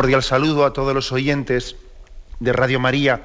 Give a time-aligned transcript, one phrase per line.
[0.00, 1.76] Cordial saludo a todos los oyentes
[2.38, 3.20] de Radio María.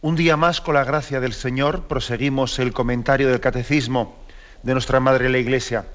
[0.00, 4.16] Un día más, con la gracia del Señor, proseguimos el comentario del Catecismo
[4.64, 5.86] de nuestra Madre la Iglesia.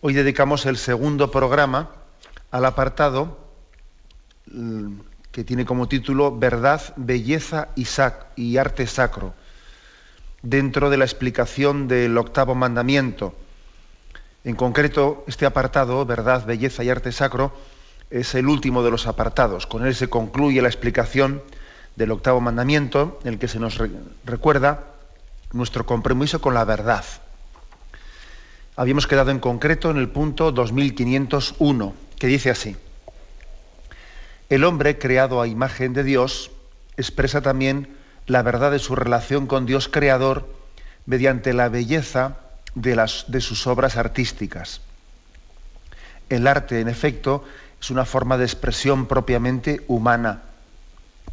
[0.00, 1.90] Hoy dedicamos el segundo programa
[2.50, 3.36] al apartado
[4.50, 5.00] mm,
[5.32, 7.86] que tiene como título Verdad, Belleza y,
[8.36, 9.34] y Arte Sacro,
[10.40, 13.34] dentro de la explicación del octavo mandamiento.
[14.44, 17.52] En concreto, este apartado, Verdad, Belleza y Arte Sacro,
[18.10, 19.66] es el último de los apartados.
[19.66, 21.42] Con él se concluye la explicación
[21.96, 23.78] del octavo mandamiento, en el que se nos
[24.24, 24.84] recuerda
[25.52, 27.04] nuestro compromiso con la verdad.
[28.76, 32.76] Habíamos quedado en concreto en el punto 2501, que dice así.
[34.48, 36.50] El hombre creado a imagen de Dios
[36.96, 40.48] expresa también la verdad de su relación con Dios creador
[41.06, 42.38] mediante la belleza
[42.74, 44.80] de, sus obras artísticas.
[46.28, 47.44] El arte, en efecto,
[47.80, 50.42] es una forma de expresión propiamente humana,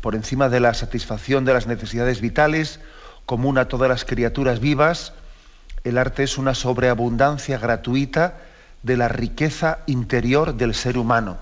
[0.01, 2.79] por encima de la satisfacción de las necesidades vitales,
[3.25, 5.13] común a todas las criaturas vivas,
[5.83, 8.37] el arte es una sobreabundancia gratuita
[8.83, 11.37] de la riqueza interior del ser humano.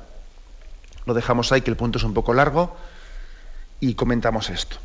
[1.06, 2.76] Lo dejamos ahí, que el punto es un poco largo,
[3.80, 4.78] y comentamos esto.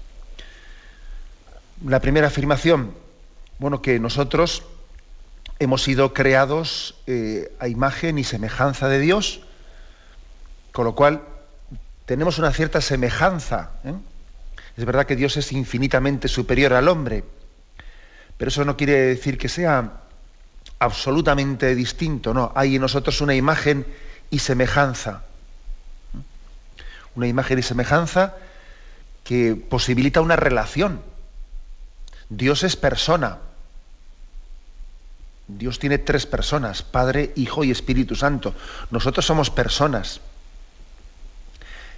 [1.87, 2.93] La primera afirmación,
[3.61, 4.65] bueno, que nosotros
[5.61, 9.43] hemos sido creados eh, a imagen y semejanza de Dios,
[10.79, 11.23] con lo cual,
[12.07, 13.73] tenemos una cierta semejanza.
[13.83, 13.95] ¿eh?
[14.77, 17.25] Es verdad que Dios es infinitamente superior al hombre,
[18.37, 20.03] pero eso no quiere decir que sea
[20.79, 22.53] absolutamente distinto, no.
[22.55, 23.87] Hay en nosotros una imagen
[24.31, 25.25] y semejanza.
[26.15, 26.23] ¿eh?
[27.17, 28.37] Una imagen y semejanza
[29.25, 31.03] que posibilita una relación.
[32.29, 33.39] Dios es persona.
[35.49, 38.55] Dios tiene tres personas, Padre, Hijo y Espíritu Santo.
[38.93, 40.21] Nosotros somos personas.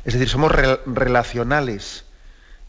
[0.04, 2.04] Es decir, somos relacionales.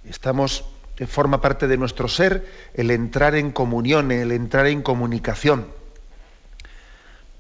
[0.03, 0.65] Estamos,
[0.97, 5.67] eh, forma parte de nuestro ser el entrar en comunión, el entrar en comunicación.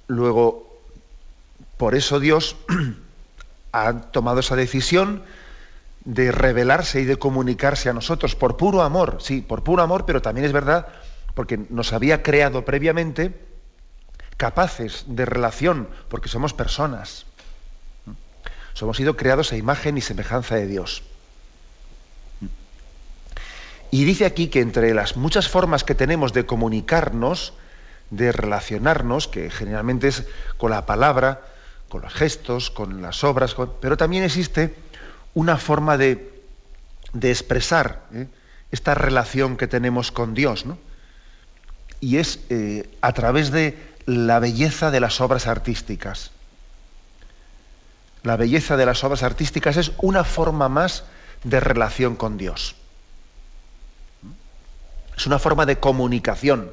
[0.07, 0.79] Luego,
[1.77, 2.55] por eso Dios
[3.71, 5.23] ha tomado esa decisión
[6.05, 10.21] de revelarse y de comunicarse a nosotros por puro amor, sí, por puro amor, pero
[10.21, 10.87] también es verdad
[11.33, 13.33] porque nos había creado previamente
[14.37, 17.25] capaces de relación, porque somos personas.
[18.73, 21.03] Somos sido creados a imagen y semejanza de Dios.
[23.91, 27.53] Y dice aquí que entre las muchas formas que tenemos de comunicarnos,
[28.09, 30.23] de relacionarnos, que generalmente es
[30.57, 31.41] con la palabra,
[31.89, 34.73] con los gestos, con las obras, pero también existe
[35.33, 36.31] una forma de,
[37.21, 38.27] expresar ¿eh?
[38.71, 40.77] esta relación que tenemos con Dios, ¿no?
[41.99, 46.31] y es eh, a través de la belleza de las obras artísticas
[48.23, 51.05] la belleza de las obras artísticas es una forma más
[51.43, 52.75] de relación con Dios.
[55.17, 56.71] Es una forma de comunicación.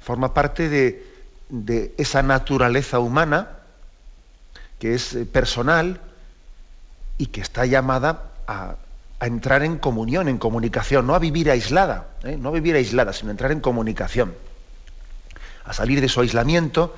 [0.00, 3.58] Forma parte de, esa naturaleza humana
[4.78, 6.00] que es eh, personal
[7.18, 8.76] y que está llamada a,
[9.20, 12.36] entrar en comunión, en comunicación, no a vivir aislada, ¿eh?
[12.36, 14.34] no a vivir aislada, sino a entrar en comunicación,
[15.64, 16.94] a salir de su aislamiento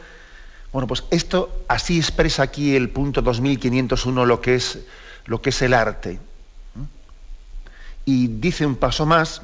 [0.74, 4.80] bueno, pues esto así expresa aquí el punto 2501 lo que es,
[5.24, 6.18] lo que es el arte.
[8.04, 9.42] Y dice un paso más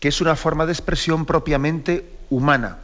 [0.00, 2.78] que es una forma de expresión propiamente humana.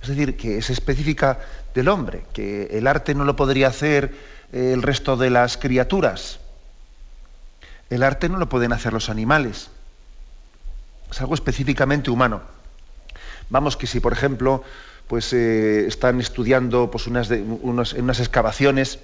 [0.00, 1.40] Es decir, que es específica
[1.74, 4.14] del hombre, que el arte no lo podría hacer
[4.52, 6.38] el resto de las criaturas.
[7.90, 9.70] El arte no lo pueden hacer los animales.
[11.10, 12.42] Es algo específicamente humano.
[13.50, 14.62] Vamos que si, por ejemplo,
[15.08, 18.98] pues eh, están estudiando pues unas, en unas excavaciones,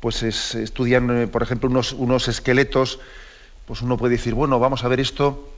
[0.00, 2.98] pues estudian, eh, por ejemplo, unos, unos, esqueletos,
[3.66, 5.48] pues uno puede decir, bueno, vamos a ver esto,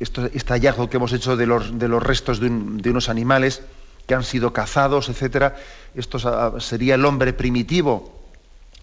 [0.00, 3.62] esto este hallazgo que hemos hecho de los, de los restos de, unos animales
[4.06, 5.56] que han sido cazados, etcétera,
[5.94, 6.18] esto
[6.60, 8.12] sería el hombre primitivo,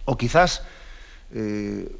[0.04, 0.62] o quizás
[1.34, 1.90] eh,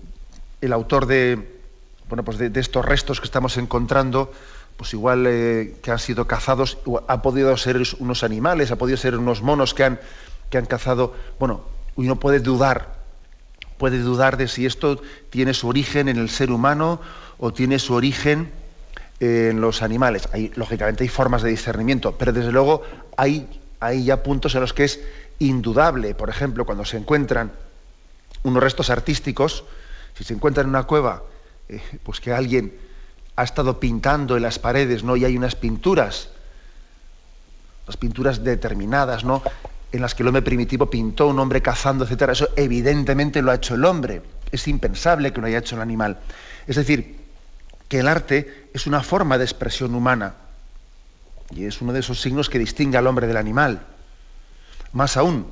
[0.61, 1.61] el autor de,
[2.09, 4.33] bueno, pues de estos restos que estamos encontrando,
[4.77, 6.79] pues igual eh, que han sido cazados,
[7.09, 10.01] ha podido ser unos animales, ha podido ser unos monos que han,
[10.51, 11.63] que han cazado, bueno,
[11.97, 12.95] uno puede dudar,
[13.79, 17.01] puede dudar de si esto tiene su origen en el ser humano
[17.39, 18.51] o tiene su origen
[19.21, 20.29] en los animales.
[20.57, 22.83] Lógicamente hay formas de discernimiento, pero desde luego
[23.17, 23.49] hay,
[23.81, 25.01] hay ya puntos en los que es
[25.39, 26.15] indudable.
[26.15, 27.53] Por ejemplo, cuando se encuentran
[28.43, 29.65] unos restos artísticos,
[30.15, 31.23] si se encuentra en una cueva,
[31.69, 32.73] eh, pues que alguien
[33.37, 35.17] ha estado pintando en las paredes, ¿no?
[35.17, 36.29] Y hay unas pinturas,
[37.87, 39.43] las pinturas determinadas, ¿no?
[39.91, 42.33] En las que el hombre primitivo pintó un hombre cazando, etcétera.
[42.33, 44.23] Eso evidentemente lo ha hecho el hombre.
[44.51, 46.19] Es impensable que lo haya hecho el animal.
[46.67, 47.21] Es decir,
[47.89, 50.35] que el arte es una forma de expresión humana
[51.51, 53.87] y es uno de esos signos que distingue al hombre del animal.
[54.93, 55.47] Más aún,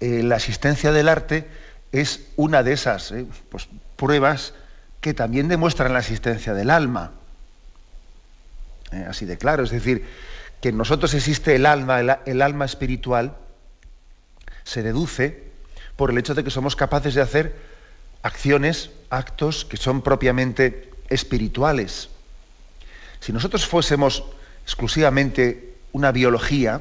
[0.00, 1.48] eh, la existencia del arte
[1.92, 4.54] es una de esas eh, pues, pruebas
[5.02, 7.10] que también demuestran la existencia del alma.
[8.92, 10.06] Eh, así de claro, es decir,
[10.60, 13.36] que en nosotros existe el alma, el alma espiritual,
[14.62, 15.50] se deduce
[15.96, 17.56] por el hecho de que somos capaces de hacer
[18.22, 22.08] acciones, actos que son propiamente espirituales.
[23.18, 24.24] Si nosotros fuésemos
[24.62, 26.80] exclusivamente una biología,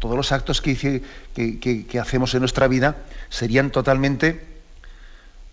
[0.00, 1.02] todos los actos que,
[1.34, 2.96] que, hacemos en nuestra vida
[3.28, 4.55] serían totalmente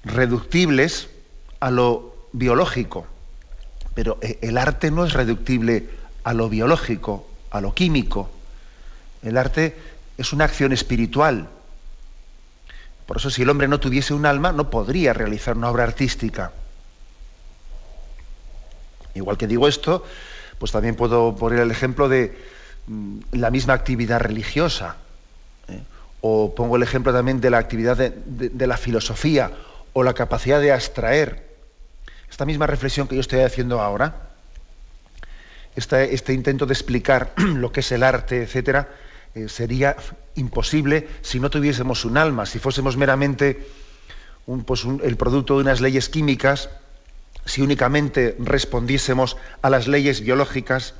[0.03, 1.09] reductibles
[1.59, 3.07] a lo biológico.
[3.93, 5.89] Pero eh, el arte no es reductible
[6.23, 8.29] a lo biológico, a lo químico.
[9.21, 9.75] El arte
[10.17, 11.47] es una acción espiritual.
[13.05, 16.51] Por eso si el hombre no tuviese un alma, no podría realizar una obra artística.
[19.15, 20.03] Igual que digo esto,
[20.57, 22.35] pues también puedo poner el ejemplo de
[22.87, 24.95] mm, la misma actividad religiosa.
[25.67, 25.81] ¿eh?
[26.21, 29.51] O pongo el ejemplo también de la actividad de, la filosofía
[29.93, 31.47] o la capacidad de abstraer.
[32.29, 34.29] Esta misma reflexión que yo estoy haciendo ahora,
[35.75, 38.89] este, intento de explicar lo que es el arte, etcétera,
[39.35, 39.95] eh, sería
[40.35, 43.67] imposible si no tuviésemos un alma, si fuésemos meramente
[44.65, 46.69] pues el producto de unas leyes químicas
[47.45, 50.93] si únicamente respondiésemos a las leyes biológicas,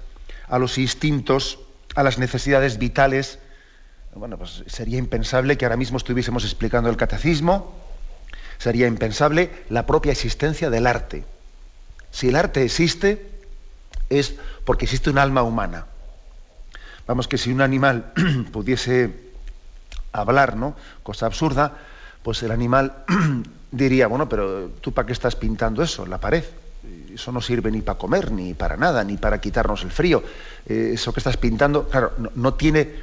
[0.48, 1.60] a los instintos,
[1.96, 3.40] a las necesidades vitales,
[4.14, 7.74] bueno, pues sería impensable que ahora mismo estuviésemos explicando el catecismo,
[8.64, 11.26] sería impensable la propia existencia del arte.
[12.12, 13.30] Si el arte existe,
[14.10, 15.86] es porque existe un alma humana.
[17.06, 18.14] Vamos, que si un animal
[18.54, 19.12] pudiese
[20.14, 20.78] hablar, ¿no?
[21.04, 21.74] Cosa absurda,
[22.24, 23.04] pues el animal
[23.72, 26.46] diría, bueno, pero tú para qué estás pintando eso, la pared?
[27.14, 30.24] Eso no sirve ni para comer, ni para nada, ni para quitarnos el frío.
[30.70, 32.96] Eh, eso que estás pintando, claro, no, tiene,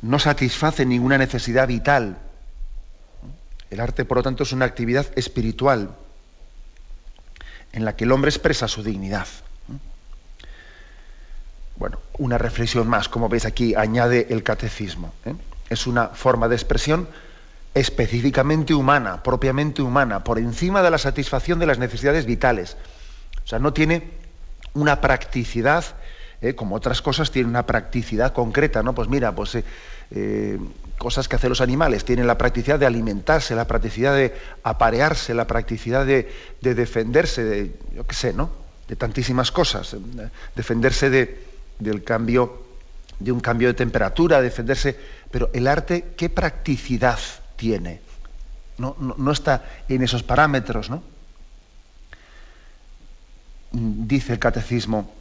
[0.00, 2.16] no satisface ninguna necesidad vital.
[3.72, 5.96] El arte, por lo tanto, es una actividad espiritual
[7.72, 9.26] en la que el hombre expresa su dignidad.
[11.76, 15.14] Bueno, una reflexión más, como veis aquí, añade el catecismo.
[15.24, 15.34] ¿eh?
[15.70, 17.08] Es una forma de expresión
[17.72, 22.76] específicamente humana, propiamente humana, por encima de la satisfacción de las necesidades vitales.
[23.42, 24.10] O sea, no tiene
[24.74, 25.82] una practicidad,
[26.42, 28.94] eh, como otras cosas tienen una practicidad concreta, ¿no?
[28.94, 29.56] Pues mira, pues
[30.10, 30.58] eh,
[31.02, 34.32] cosas que hacen los animales, tienen la practicidad de alimentarse, la practicidad de
[34.62, 36.30] aparearse, la practicidad de,
[36.60, 38.50] defenderse, de, yo qué sé, ¿no?
[38.86, 39.96] De tantísimas cosas,
[40.54, 41.44] defenderse de,
[41.80, 42.62] del cambio,
[43.18, 44.96] de un cambio de temperatura, defenderse.
[45.28, 47.18] Pero el arte, ¿qué practicidad
[47.56, 48.00] tiene.
[48.78, 51.02] No, no, está en esos parámetros, ¿no?
[53.72, 55.12] Dice el catecismo,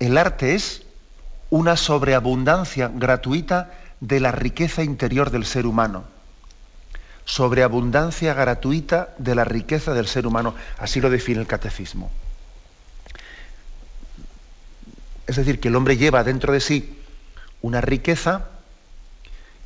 [0.00, 0.82] el arte es
[1.48, 3.70] una sobreabundancia gratuita
[4.00, 6.04] de la riqueza interior del ser humano.
[7.24, 10.54] Sobreabundancia gratuita de la riqueza del ser humano.
[10.78, 12.10] Así lo define el catecismo.
[15.26, 16.98] Es decir, que el hombre lleva dentro de sí
[17.62, 18.48] una riqueza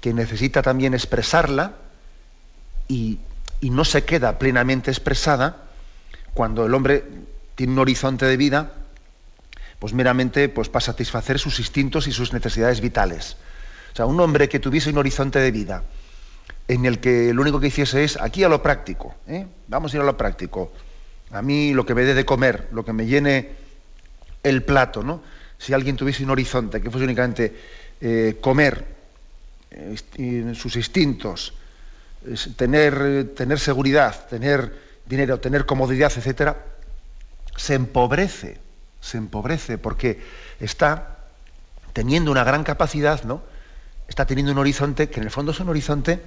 [0.01, 1.73] que necesita también expresarla
[2.89, 3.21] y,
[3.63, 5.57] no se queda plenamente expresada
[6.35, 7.03] cuando el hombre
[7.55, 8.73] tiene un horizonte de vida,
[9.79, 13.39] pues meramente pues, para satisfacer sus instintos y sus necesidades vitales.
[13.95, 15.85] O sea, un hombre que tuviese un horizonte de vida
[16.67, 19.47] en el que lo único que hiciese es aquí a lo práctico, ¿eh?
[19.69, 20.73] vamos a ir a lo práctico.
[21.31, 23.53] A mí lo que me dé de comer, lo que me llene
[24.43, 25.23] el plato, ¿no?
[25.59, 27.57] Si alguien tuviese un horizonte que fuese únicamente
[28.01, 28.85] eh, comer,
[29.71, 31.55] eh, sus instintos,
[32.57, 36.59] tener, tener seguridad, tener dinero, tener comodidad, etcétera,
[37.57, 38.59] se empobrece,
[39.01, 40.21] se empobrece porque
[40.59, 41.19] está
[41.93, 43.54] teniendo una gran capacidad, ¿no?
[44.09, 46.23] Está teniendo un horizonte que en el fondo es un horizonte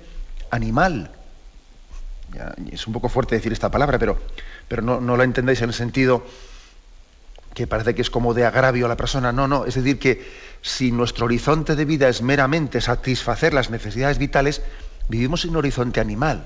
[0.49, 1.11] animal.
[2.71, 4.17] es un poco fuerte decir esta palabra, pero,
[4.67, 6.25] pero no, no la entendéis en el sentido
[7.53, 9.31] que parece que es como de agravio a la persona.
[9.31, 10.23] No, no, es decir, que
[10.61, 14.61] si nuestro horizonte de vida es meramente satisfacer las necesidades vitales,
[15.07, 16.45] vivimos en un horizonte animal.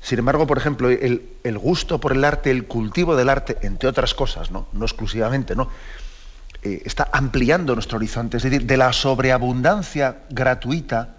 [0.00, 4.14] Sin embargo, por ejemplo, el, gusto por el arte, el cultivo del arte, entre otras
[4.14, 5.68] cosas, no, no exclusivamente, ¿no?
[6.64, 8.38] Eh, está ampliando nuestro horizonte.
[8.38, 11.14] Es decir, de la sobreabundancia gratuita,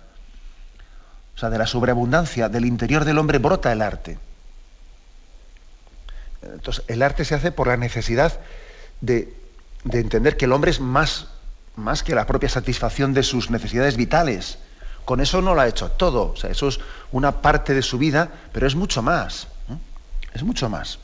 [1.35, 4.17] o sea, de la sobreabundancia del interior del hombre brota el arte.
[6.41, 8.39] Entonces, el arte se hace por la necesidad
[9.01, 9.33] de,
[9.83, 11.27] de entender que el hombre es más,
[11.75, 14.59] más que la propia satisfacción de sus necesidades vitales
[15.05, 16.31] con eso no lo ha hecho todo.
[16.31, 16.79] O sea, eso es
[17.11, 19.47] una parte de su vida, pero es mucho más.
[20.33, 20.99] Es mucho más.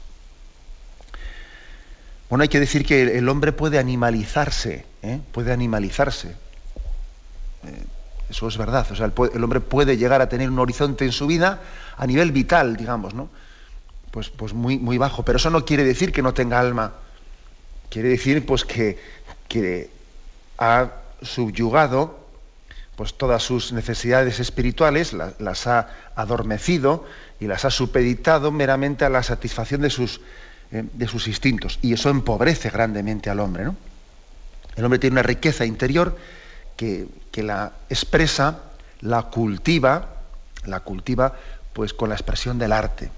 [2.31, 5.19] Bueno, hay que decir que el hombre puede animalizarse, ¿eh?
[5.33, 6.29] puede animalizarse.
[6.29, 7.83] Eh,
[8.29, 8.87] eso es verdad.
[8.89, 11.59] O sea, el, hombre puede llegar a tener un horizonte en su vida
[11.97, 13.27] a nivel vital, digamos, ¿no?
[14.11, 15.25] Pues, pues muy, muy bajo.
[15.25, 16.93] Pero eso no quiere decir que no tenga alma.
[17.89, 18.97] Quiere decir, pues, que,
[19.49, 19.89] que
[20.57, 20.89] ha
[21.21, 22.17] subyugado
[22.95, 27.03] pues todas sus necesidades espirituales las ha adormecido
[27.41, 30.21] y las ha supeditado meramente a la satisfacción de sus,
[30.71, 31.79] eh, de sus instintos.
[31.81, 33.65] Y eso empobrece grandemente al hombre.
[33.65, 33.75] ¿no?
[34.75, 36.17] El hombre tiene una riqueza interior
[36.77, 38.63] que, la expresa,
[39.01, 40.21] la cultiva,
[40.65, 41.35] la cultiva
[41.73, 43.11] pues con la expresión del arte.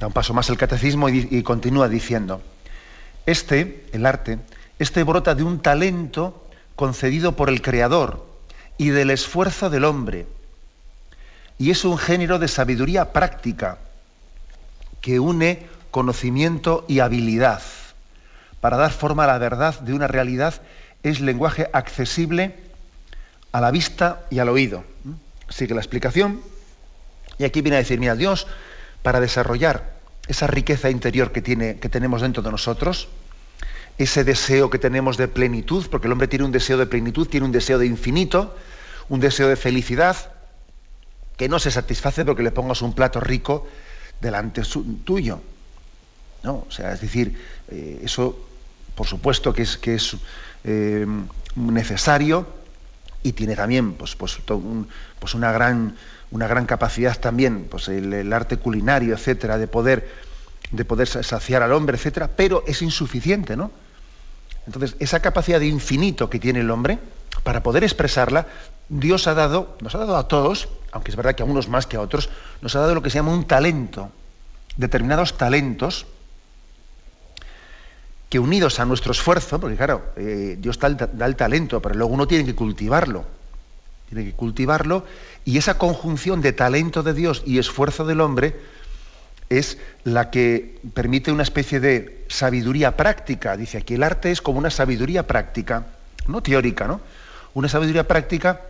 [0.00, 2.42] Da un paso más el catecismo y continúa diciendo,
[3.26, 4.38] este, el arte,
[4.78, 8.26] este brota de un talento concedido por el Creador
[8.76, 10.26] y del esfuerzo del hombre.
[11.58, 13.78] Y es un género de sabiduría práctica
[15.00, 17.62] que une conocimiento y habilidad.
[18.60, 20.60] Para dar forma a la verdad de una realidad
[21.04, 22.56] es lenguaje accesible
[23.52, 24.82] a la vista y al oído.
[25.48, 26.40] Sigue la explicación.
[27.38, 28.48] Y aquí viene a decir, mira, Dios,
[29.04, 29.94] para desarrollar
[30.26, 33.06] esa riqueza interior que, tiene, que tenemos dentro de nosotros,
[33.96, 37.46] ese deseo que tenemos de plenitud, porque el hombre tiene un deseo de plenitud, tiene
[37.46, 38.56] un deseo de infinito,
[39.08, 40.16] un deseo de felicidad,
[41.36, 43.68] que no se satisface porque le pongas un plato rico
[44.20, 44.62] delante
[45.04, 45.40] tuyo.
[46.44, 46.64] ¿No?
[46.68, 47.36] O sea, es decir,
[47.68, 48.38] eh, eso
[48.94, 50.16] por supuesto que es, que es
[50.64, 51.06] eh,
[51.56, 52.46] necesario
[53.22, 54.38] y tiene también pues, pues,
[55.18, 55.96] pues, una, gran,
[56.30, 60.08] una gran capacidad también, pues el, el arte culinario, etcétera, de poder,
[60.70, 63.70] de poder saciar al hombre, etcétera, pero es insuficiente, ¿no?
[64.66, 66.98] Entonces, esa capacidad de infinito que tiene el hombre,
[67.42, 68.46] para poder expresarla,
[68.88, 71.86] Dios ha dado, nos ha dado a todos, aunque es verdad que a unos más
[71.86, 72.30] que a otros,
[72.62, 74.10] nos ha dado lo que se llama un talento,
[74.76, 76.06] determinados talentos,
[78.34, 82.26] que unidos a nuestro esfuerzo, porque claro, eh, Dios da el talento, pero luego uno
[82.26, 83.24] tiene que cultivarlo,
[84.08, 85.04] tiene que cultivarlo,
[85.44, 88.56] y esa conjunción de talento de Dios y esfuerzo del hombre,
[89.50, 93.56] es la que permite una especie de sabiduría práctica.
[93.56, 95.86] Dice aquí, el arte es como una sabiduría práctica,
[96.26, 97.00] no teórica, ¿no?
[97.54, 98.62] Una sabiduría práctica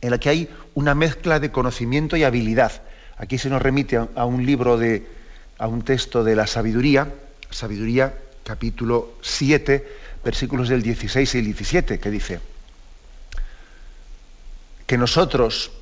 [0.00, 2.70] en la que hay una mezcla de conocimiento y habilidad.
[3.16, 5.04] Aquí se nos remite a, un libro de,
[5.58, 7.08] a un texto de la sabiduría,
[7.50, 9.86] sabiduría capítulo 7,
[10.24, 12.40] versículos del 16 y el 17, que dice,
[14.86, 15.72] que nosotros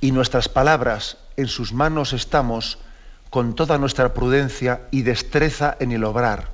[0.00, 2.78] y nuestras palabras en sus manos estamos,
[3.30, 6.50] con toda nuestra prudencia y destreza en el obrar.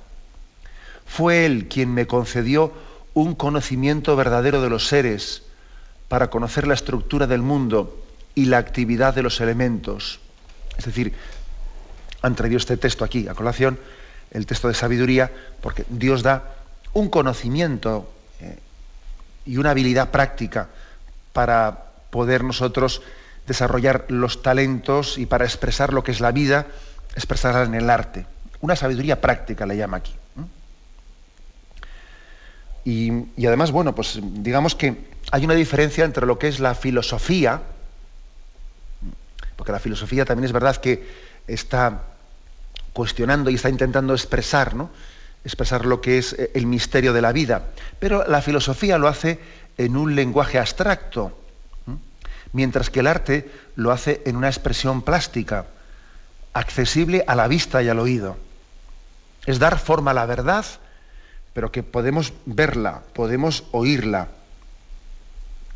[1.06, 2.72] Fue Él quien me concedió
[3.12, 5.42] un conocimiento verdadero de los seres
[6.08, 10.20] para conocer la estructura del mundo y la actividad de los elementos.
[10.76, 11.14] Es decir,
[12.22, 13.78] han traído este texto aquí a colación,
[14.34, 16.54] el texto de sabiduría, porque Dios da
[16.92, 18.58] un conocimiento eh,
[19.46, 20.68] y una habilidad práctica
[21.32, 23.00] para poder nosotros
[23.46, 26.66] desarrollar los talentos y para expresar lo que es la vida,
[27.14, 28.26] expresarla en el arte.
[28.60, 30.14] Una sabiduría práctica le llama aquí.
[32.84, 37.62] Y, además, bueno, pues digamos que hay una diferencia entre lo que es la filosofía,
[39.56, 41.08] porque la filosofía también es verdad que
[41.46, 42.02] está
[42.94, 44.88] cuestionando y está intentando expresar, ¿no?
[45.44, 47.66] expresar lo que es el misterio de la vida.
[47.98, 49.38] Pero la filosofía lo hace
[49.76, 51.38] en un lenguaje abstracto,
[52.52, 55.66] mientras que el arte lo hace en una expresión plástica,
[56.54, 58.38] accesible a la vista y al oído.
[59.44, 60.64] Es dar forma a la verdad,
[61.52, 64.28] pero que podemos verla, podemos oírla,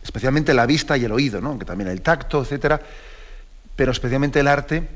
[0.03, 1.59] especialmente la vista y el oído, ¿no?
[1.59, 2.81] que también el tacto, etcétera,
[3.77, 4.89] pero especialmente el arte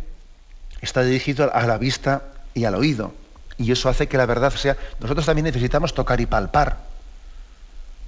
[0.83, 2.23] está dirigido a la vista
[2.55, 3.15] y al oído.
[3.57, 4.77] Y eso hace que la verdad sea.
[5.01, 6.79] Nosotros también necesitamos tocar y palpar.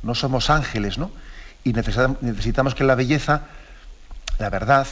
[0.03, 1.11] No somos ángeles, ¿no?
[1.63, 3.45] Y necesitamos que la belleza
[4.39, 4.87] la verdad,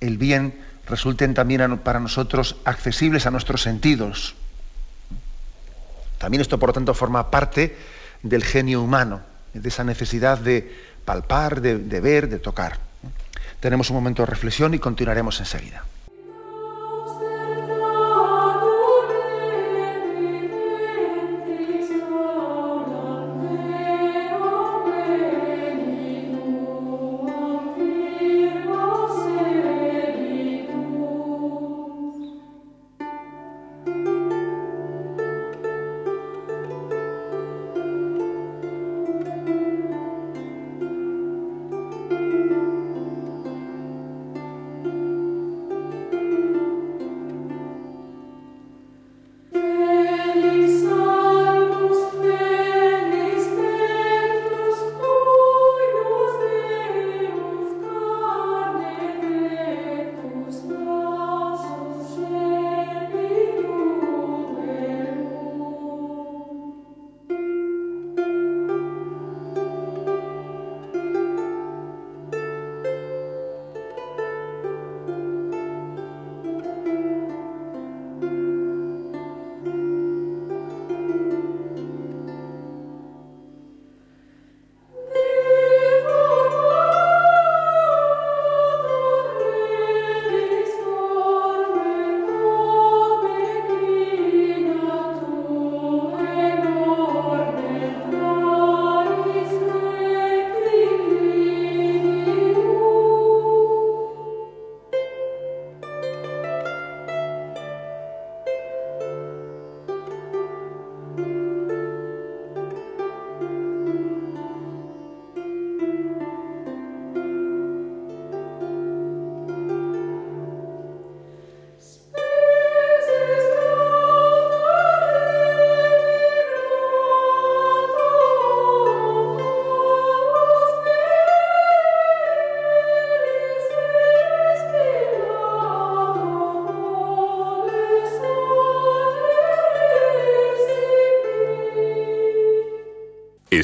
[0.00, 0.54] el bien,
[0.86, 4.34] resulten también para nosotros accesibles a nuestros sentidos.
[6.18, 7.76] También esto, por lo tanto, forma parte
[8.22, 9.20] del genio humano,
[9.54, 12.78] de esa necesidad de palpar, de, de ver, de tocar.
[13.60, 15.84] Tenemos un momento de reflexión y continuaremos enseguida.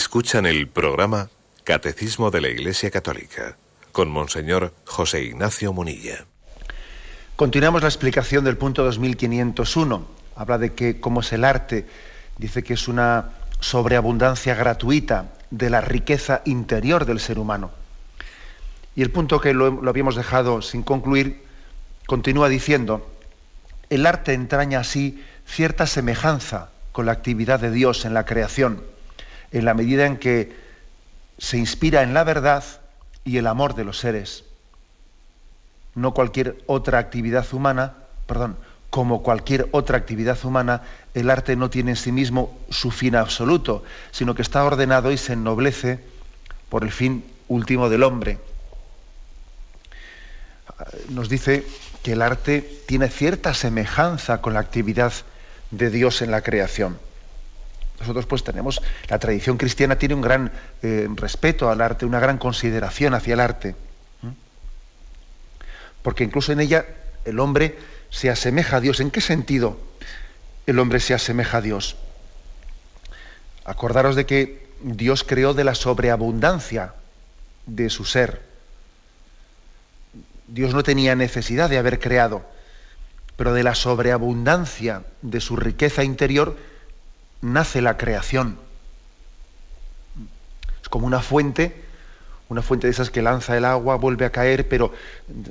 [0.03, 1.31] Escuchan el programa
[1.63, 3.57] Catecismo de la Iglesia Católica
[3.93, 6.27] con Monseñor José Ignacio Munilla.
[7.37, 10.05] Continuamos la explicación del punto 2501.
[10.35, 11.87] Habla de que cómo es el arte.
[12.37, 17.71] Dice que es una sobreabundancia gratuita de la riqueza interior del ser humano.
[18.97, 21.45] Y el punto que lo, lo habíamos dejado sin concluir
[22.07, 23.09] continúa diciendo,
[23.89, 28.92] el arte entraña así cierta semejanza con la actividad de Dios en la creación
[29.53, 30.53] en la medida en que
[31.39, 32.65] se inspira en la verdad
[33.25, 34.45] y el amor de los seres.
[35.95, 37.95] No cualquier otra actividad humana,
[38.27, 38.57] perdón,
[38.91, 40.83] como cualquier otra actividad humana,
[41.15, 45.19] el arte no tiene en sí mismo su fin absoluto, sino que está ordenado y
[45.19, 46.01] se ennoblece
[46.69, 48.39] por el fin último del hombre.
[51.11, 51.67] Nos dice
[52.03, 55.13] que el arte tiene cierta semejanza con la actividad
[55.71, 56.99] de Dios en la creación.
[58.03, 60.51] Nosotros pues tenemos, la tradición cristiana tiene un gran
[60.83, 63.77] eh, respeto al arte, una gran consideración hacia el arte.
[66.03, 66.85] Porque incluso en ella
[67.25, 67.79] el hombre
[68.11, 68.99] se asemeja a Dios.
[68.99, 69.79] ¿En qué sentido
[70.67, 71.95] el hombre se asemeja a Dios?
[73.65, 76.95] Acordaros de que Dios creó de la sobreabundancia
[77.67, 78.43] de su ser.
[80.49, 82.45] Dios no tenía necesidad de haber creado,
[83.37, 86.59] pero de la sobreabundancia de su riqueza interior
[87.43, 88.57] nace la creación.
[90.81, 91.85] Es como una fuente,
[92.49, 94.93] una fuente de esas que lanza el agua, vuelve a caer, pero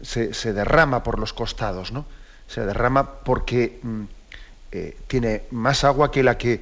[0.02, 2.06] se, derrama por los costados, ¿no?
[2.48, 4.04] Se derrama porque mm,
[4.72, 6.62] eh, tiene más agua que la que,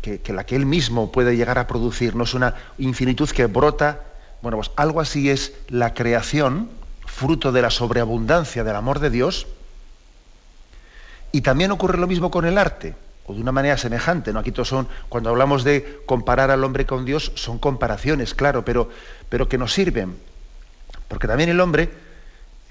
[0.00, 2.16] que, la que él mismo puede llegar a producir.
[2.16, 4.00] No es una infinitud que brota.
[4.42, 6.68] Bueno, pues algo así es la creación,
[7.06, 9.46] fruto de la sobreabundancia del amor de Dios.
[11.32, 12.94] Y también ocurre lo mismo con el arte
[13.26, 14.32] o de una manera semejante.
[14.32, 14.40] ¿no?
[14.40, 18.90] Aquí todos son, cuando hablamos de comparar al hombre con Dios, son comparaciones, claro, pero,
[19.28, 20.16] pero que nos sirven.
[21.08, 21.90] Porque también el hombre,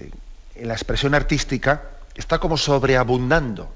[0.00, 0.10] eh,
[0.56, 1.82] en la expresión artística,
[2.14, 3.72] está como sobreabundando.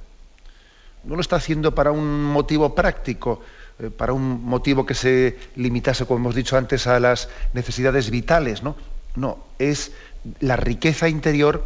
[1.05, 3.43] No lo está haciendo para un motivo práctico,
[3.79, 8.63] eh, para un motivo que se limitase, como hemos dicho antes, a las necesidades vitales,
[8.63, 8.77] ¿no?
[9.17, 9.93] No, es
[10.41, 11.65] la riqueza interior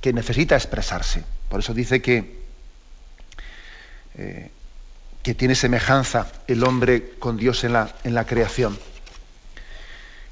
[0.00, 1.24] que necesita expresarse.
[1.48, 2.41] Por eso dice que
[4.16, 4.50] eh,
[5.22, 8.78] que tiene semejanza el hombre con Dios en la, en la creación.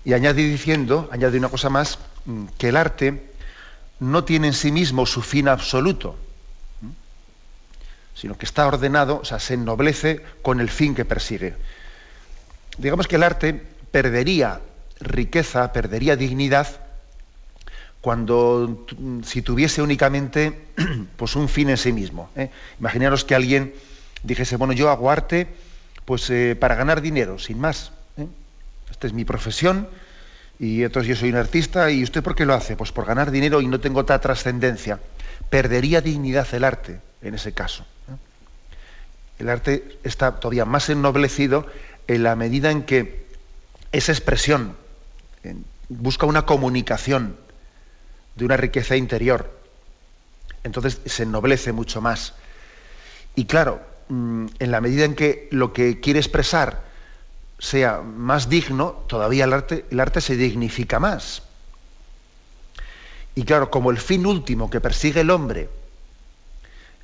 [0.04, 3.30] Y añade diciendo, añade una cosa más, mm, que el arte
[4.00, 6.16] no tiene en sí mismo su fin absoluto,
[8.14, 11.54] sino que está ordenado, o sea, se ennoblece con el fin que persigue.
[12.76, 13.54] Digamos que el arte
[13.90, 14.60] perdería
[15.00, 16.66] riqueza, perdería dignidad
[18.00, 18.86] cuando
[19.24, 20.58] si tuviese únicamente
[21.16, 22.30] pues un fin en sí mismo.
[22.36, 22.50] ¿eh?
[22.78, 23.74] Imaginaros que alguien
[24.22, 25.48] dijese, bueno, yo hago arte
[26.04, 27.92] pues eh, para ganar dinero, sin más.
[28.16, 28.26] ¿eh?
[28.90, 29.88] Esta es mi profesión
[30.58, 32.76] y entonces yo soy un artista y usted por qué lo hace?
[32.76, 34.98] Pues por ganar dinero y no tengo otra trascendencia.
[35.50, 37.84] Perdería dignidad el arte en ese caso.
[39.38, 41.66] El arte está todavía más ennoblecido
[42.06, 43.26] en la medida en que
[43.92, 44.76] esa expresión
[45.88, 47.36] busca una comunicación
[48.36, 49.58] de una riqueza interior.
[50.64, 52.34] Entonces se ennoblece mucho más.
[53.34, 56.82] Y claro, mm, en la medida en que lo que quiere expresar
[57.58, 61.42] sea más digno, todavía el arte, el arte se dignifica más.
[63.34, 65.68] Y claro, como el fin último que persigue el hombre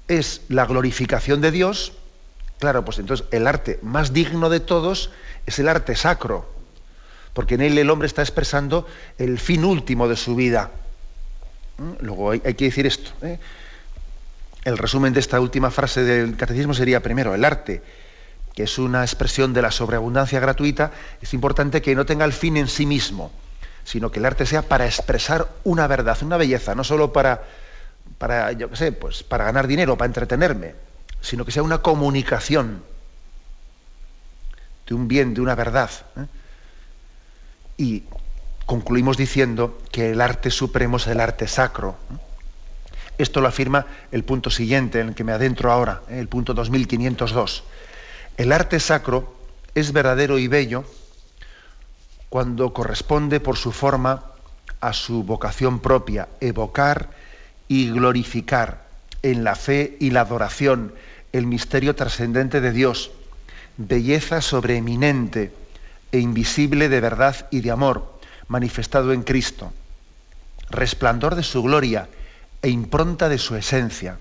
[0.09, 1.93] es la glorificación de Dios,
[2.59, 5.11] claro, pues entonces el arte más digno de todos
[5.47, 6.49] es el arte sacro,
[7.33, 8.87] porque en él el hombre está expresando
[9.19, 10.71] el fin último de su vida.
[12.01, 13.11] Luego hay, que decir esto.
[13.23, 13.39] ¿eh?
[14.65, 17.83] El resumen de esta última frase del catecismo sería, primero, el arte,
[18.55, 22.57] que es una expresión de la sobreabundancia gratuita, es importante que no tenga el fin
[22.57, 23.31] en sí mismo,
[23.85, 27.45] sino que el arte sea para expresar una verdad, una belleza, no solo para,
[28.19, 30.75] para yo qué sé, pues para ganar dinero, para entretenerme,
[31.21, 32.83] sino que sea una comunicación
[34.87, 35.91] de un bien, de una verdad.
[36.17, 36.27] ¿eh?
[37.77, 38.05] Y
[38.67, 41.97] concluimos diciendo que el arte supremo es el arte sacro.
[43.17, 46.19] Esto lo afirma el punto siguiente en el que me adentro ahora, ¿eh?
[46.19, 47.65] el punto 2502.
[48.37, 49.35] El arte sacro
[49.75, 50.85] es verdadero y bello
[52.29, 54.25] cuando corresponde por su forma
[54.81, 57.11] a su vocación propia, evocar
[57.69, 58.85] y glorificar
[59.23, 60.93] en la fe y la adoración
[61.33, 63.11] el misterio trascendente de Dios,
[63.77, 65.53] belleza sobreeminente
[66.13, 68.16] e invisible de verdad y de amor,
[68.49, 69.73] manifestado en Cristo,
[70.71, 72.09] resplandor de su gloria
[72.63, 74.19] e impronta de su esencia,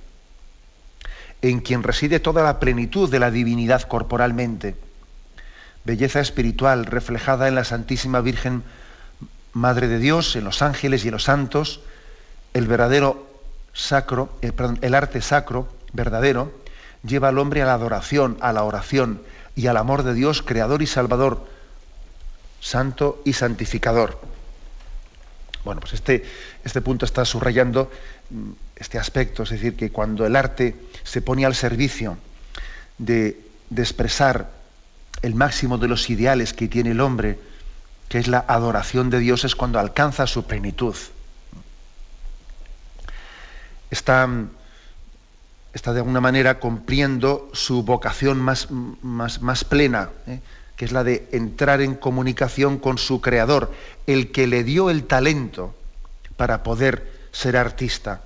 [1.42, 4.76] en quien reside toda la plenitud de la divinidad corporalmente,
[5.84, 8.64] belleza espiritual reflejada en la Santísima Virgen
[9.54, 11.82] Madre de Dios, en los ángeles y en los santos,
[12.54, 13.28] el verdadero
[13.74, 16.52] sacro, el, el arte sacro verdadero,
[17.04, 19.22] lleva al hombre a la adoración, a la oración
[19.56, 21.48] y al amor de Dios, creador y salvador,
[22.66, 24.20] santo y santificador.
[25.64, 26.26] Bueno, pues este,
[26.64, 27.92] este punto está subrayando
[28.32, 32.18] mm, este aspecto, es decir, que cuando el arte se pone al servicio
[32.98, 33.40] de,
[33.76, 34.50] expresar
[35.22, 37.38] el máximo de los ideales que tiene el hombre,
[38.10, 40.96] que es la adoración de Dios, es cuando alcanza su plenitud.
[43.92, 44.28] Está,
[45.72, 50.10] está de alguna manera cumpliendo su vocación más, más, más plena.
[50.26, 50.40] ¿eh?
[50.76, 53.72] Que es la de entrar en comunicación con su creador,
[54.08, 55.76] el que le dio el talento
[56.38, 58.22] para poder ser artista,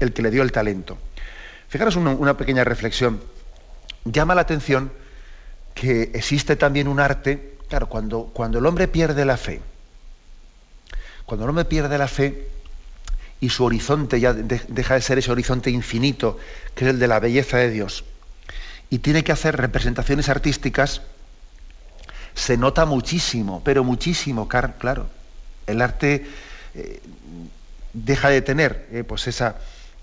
[0.00, 0.98] el que le dio el talento.
[1.68, 3.20] Fijaros una, pequeña reflexión.
[4.04, 4.90] Llama la atención
[5.74, 9.60] que existe también un arte, claro, cuando, cuando el hombre pierde la fe,
[11.24, 12.48] cuando el hombre pierde la fe
[13.40, 16.38] y su horizonte ya deja de ser ese horizonte infinito,
[16.74, 18.04] que es el de la belleza de Dios,
[18.90, 21.02] y tiene que hacer representaciones artísticas,
[22.38, 25.08] se nota muchísimo, pero muchísimo, claro.
[25.66, 26.24] El arte
[26.74, 27.00] eh,
[27.92, 29.56] deja de tener eh, pues esa,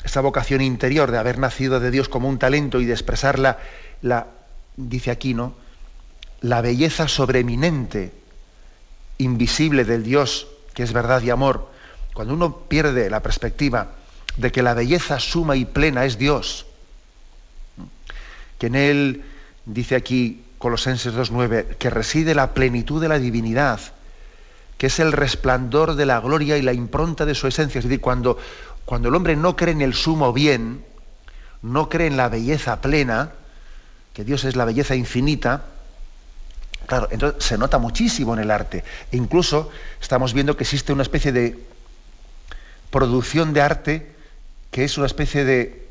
[0.04, 3.60] esa, vocación interior de haber nacido de Dios como un talento y de expresar la,
[4.02, 4.28] la
[4.76, 5.56] dice aquí, ¿no?
[6.42, 8.12] La belleza sobreeminente,
[9.18, 11.72] invisible del Dios, que es verdad y amor.
[12.14, 13.92] Cuando uno pierde la perspectiva
[14.36, 16.66] de que la belleza suma y plena es Dios,
[18.60, 19.24] que en él,
[19.66, 23.80] dice aquí, Colosenses 2.9, que reside la plenitud de la divinidad,
[24.78, 27.80] que es el resplandor de la gloria y la impronta de su esencia.
[27.80, 28.38] Es decir, cuando,
[28.86, 30.84] cuando el hombre no cree en el sumo bien,
[31.62, 33.32] no cree en la belleza plena,
[34.14, 35.66] que Dios es la belleza infinita,
[36.88, 38.84] claro, entonces se nota muchísimo en el arte.
[39.12, 39.70] E incluso
[40.02, 41.60] estamos viendo que existe una especie de
[42.92, 44.16] producción de arte
[44.72, 45.88] que es una especie de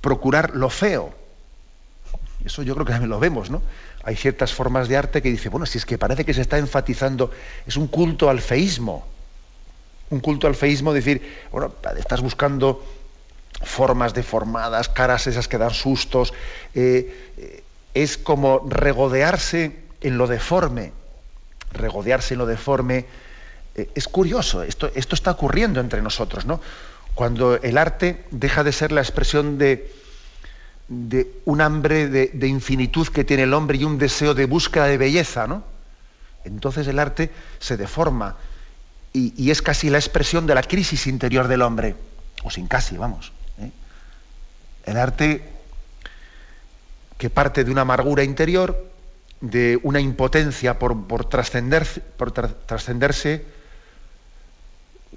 [0.00, 1.14] procurar lo feo
[2.44, 3.62] eso yo creo que también lo vemos, ¿no?
[4.04, 6.58] Hay ciertas formas de arte que dice, bueno, si es que parece que se está
[6.58, 7.30] enfatizando,
[7.66, 9.06] es un culto al feísmo.
[10.10, 12.84] Un culto al feísmo, decir, bueno, estás buscando
[13.62, 16.34] formas deformadas, caras esas que dan sustos.
[16.74, 17.62] Eh, eh,
[17.94, 20.92] es como regodearse en lo deforme.
[21.72, 23.06] Regodearse en lo deforme.
[23.76, 26.60] Eh, es curioso, esto, esto está ocurriendo entre nosotros, ¿no?
[27.14, 29.90] Cuando el arte deja de ser la expresión de,
[30.92, 34.98] de un hambre de, infinitud que tiene el hombre y un deseo de búsqueda de
[34.98, 35.64] belleza, ¿no?
[36.44, 38.36] Entonces el arte se deforma
[39.14, 41.96] y, es casi la expresión de la crisis interior del hombre,
[42.42, 43.32] o sin casi, vamos.
[43.58, 43.70] ¿eh?
[44.84, 45.48] El arte
[47.16, 48.90] que parte de una amargura interior,
[49.40, 53.46] de una impotencia por, por trascenderse,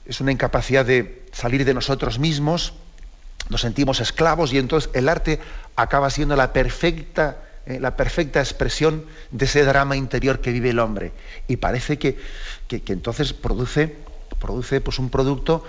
[0.05, 2.73] es una incapacidad de salir de nosotros mismos,
[3.49, 5.39] nos sentimos esclavos y entonces el arte
[5.75, 10.79] acaba siendo la perfecta, eh, la perfecta expresión de ese drama interior que vive el
[10.79, 11.11] hombre.
[11.47, 12.17] Y parece que,
[12.69, 13.95] entonces produce,
[14.39, 15.63] produce pues, un producto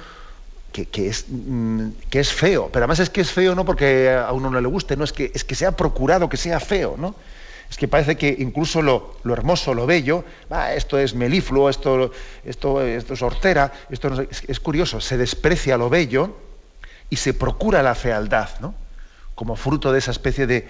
[0.72, 2.68] que, es, mm, que, es, feo.
[2.72, 5.12] Pero además es que es feo no porque a uno no le guste, no es
[5.12, 7.14] que, es que se ha procurado que sea feo, ¿no?
[7.68, 10.24] Es que parece que incluso lo, hermoso, lo bello,
[10.72, 12.12] esto es melifluo, esto,
[12.44, 16.45] esto, esto es hortera, esto es, es curioso, se desprecia lo bello
[17.10, 18.74] y se procura la fealdad, ¿no?
[19.36, 20.66] como fruto de esa especie de,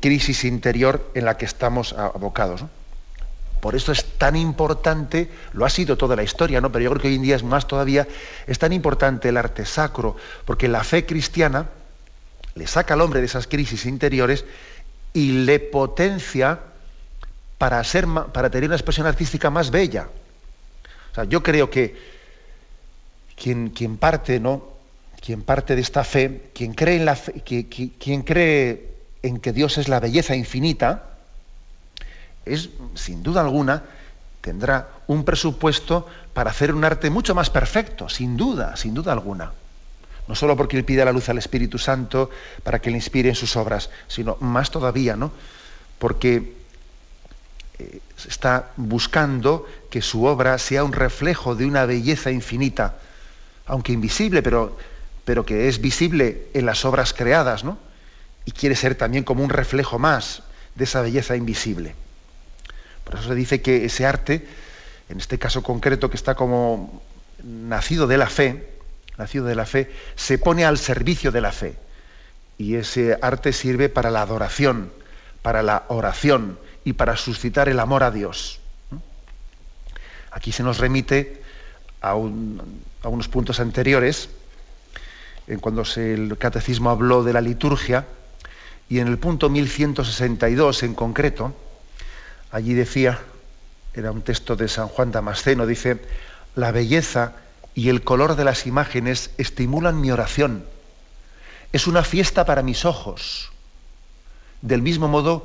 [0.00, 2.64] crisis interior en la que estamos abocados.
[3.60, 6.70] Por eso es tan importante, lo ha sido toda la historia, ¿no?
[6.70, 8.06] pero yo creo que hoy en día es más todavía,
[8.46, 11.68] es tan importante el arte sacro, porque la fe cristiana
[12.54, 14.44] le saca al hombre de esas crisis interiores
[15.12, 16.60] y le potencia
[17.58, 20.08] para, ser, para tener una expresión artística más bella.
[21.10, 21.96] O sea, yo creo que
[23.36, 24.71] quien, quien parte, ¿no?
[25.24, 29.88] Quien parte de esta fe, quien cree en, la quien cree en que Dios es
[29.88, 31.04] la belleza infinita,
[32.44, 33.84] es, sin duda alguna,
[34.40, 39.52] tendrá un presupuesto para hacer un arte mucho más perfecto, sin duda, sin duda alguna.
[40.26, 42.30] No solo porque él pide la luz al Espíritu Santo
[42.64, 45.30] para que le inspire en sus obras, sino más todavía, ¿no?
[46.00, 46.56] Porque
[47.78, 52.96] eh, está buscando que su obra sea un reflejo de una belleza infinita,
[53.66, 54.76] aunque invisible, pero
[55.24, 57.78] pero que es visible en las obras creadas, ¿no?
[58.44, 60.42] Y quiere ser también como un reflejo más
[60.74, 61.94] de esa belleza invisible.
[63.04, 64.46] Por eso se dice que ese arte,
[65.08, 67.02] en este caso concreto que está como
[67.42, 68.68] nacido de la fe,
[69.18, 71.76] nacido de la fe, se pone al servicio de la fe.
[72.58, 74.92] Y ese arte sirve para la adoración,
[75.42, 78.60] para la oración y para suscitar el amor a Dios.
[80.30, 81.42] Aquí se nos remite
[82.00, 84.30] a, a unos puntos anteriores,
[85.60, 88.06] cuando el catecismo habló de la liturgia,
[88.88, 91.54] y en el punto 1162 en concreto,
[92.50, 93.20] allí decía,
[93.94, 96.00] era un texto de San Juan Damasceno, dice,
[96.54, 97.32] la belleza
[97.74, 100.64] y el color de las imágenes estimulan mi oración.
[101.72, 103.50] Es una fiesta para mis ojos,
[104.60, 105.44] del mismo modo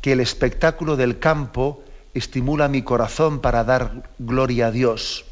[0.00, 1.82] que el espectáculo del campo
[2.14, 5.26] estimula mi corazón para dar gloria a Dios.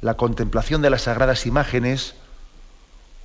[0.00, 2.14] La contemplación de las sagradas imágenes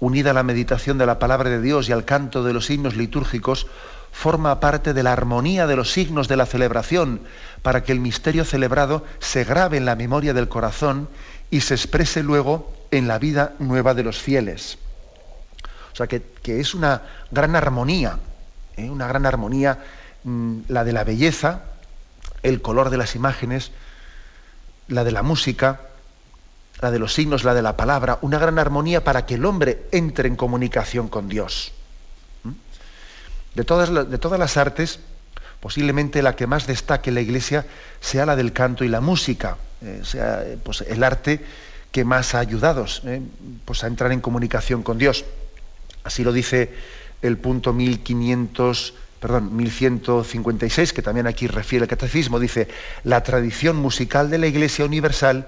[0.02, 2.98] unida a la meditación de la palabra de Dios y al canto de los himnos
[2.98, 3.68] litúrgicos,
[4.12, 7.22] forma parte de la armonía de los signos de la celebración,
[7.62, 11.08] para que el misterio celebrado se grabe en la memoria del corazón
[11.52, 14.80] y se exprese luego en la vida nueva de los fieles.
[15.94, 18.18] O sea que, es una gran armonía,
[18.78, 18.90] ¿eh?
[18.90, 19.78] una gran armonía,
[20.24, 21.62] mm, la de la belleza,
[22.42, 23.72] el color de las imágenes,
[24.88, 25.82] la de la música,
[26.82, 29.86] la de los signos, la de la palabra, una gran armonía para que el hombre
[29.92, 31.72] entre en comunicación con Dios.
[32.44, 32.52] ¿Mm?
[33.56, 35.00] De todas, de todas las artes,
[35.60, 37.66] posiblemente la que más destaque en la Iglesia
[38.00, 41.46] sea la del canto y la música, eh, sea pues, el arte
[41.92, 43.22] que más ha ayudado eh,
[43.64, 45.24] pues, a entrar en comunicación con Dios.
[46.04, 46.74] Así lo dice
[47.22, 52.68] el punto 1500, perdón, 1156, que también aquí refiere el catecismo, dice,
[53.04, 55.48] la tradición musical de la Iglesia Universal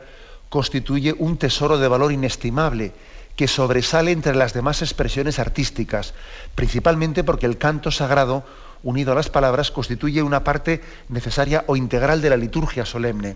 [0.53, 2.93] constituye un tesoro de valor inestimable
[3.35, 6.13] que sobresale entre las demás expresiones artísticas,
[6.53, 8.45] principalmente porque el canto sagrado,
[8.83, 13.35] unido a las palabras, constituye una parte necesaria o integral de la liturgia solemne.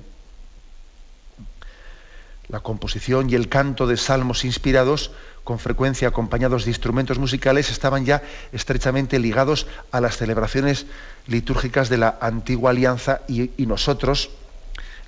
[2.50, 5.10] La composición y el canto de salmos inspirados,
[5.44, 10.86] con frecuencia acompañados de instrumentos musicales, estaban ya estrechamente ligados a las celebraciones
[11.26, 14.30] litúrgicas de la antigua alianza y, y nosotros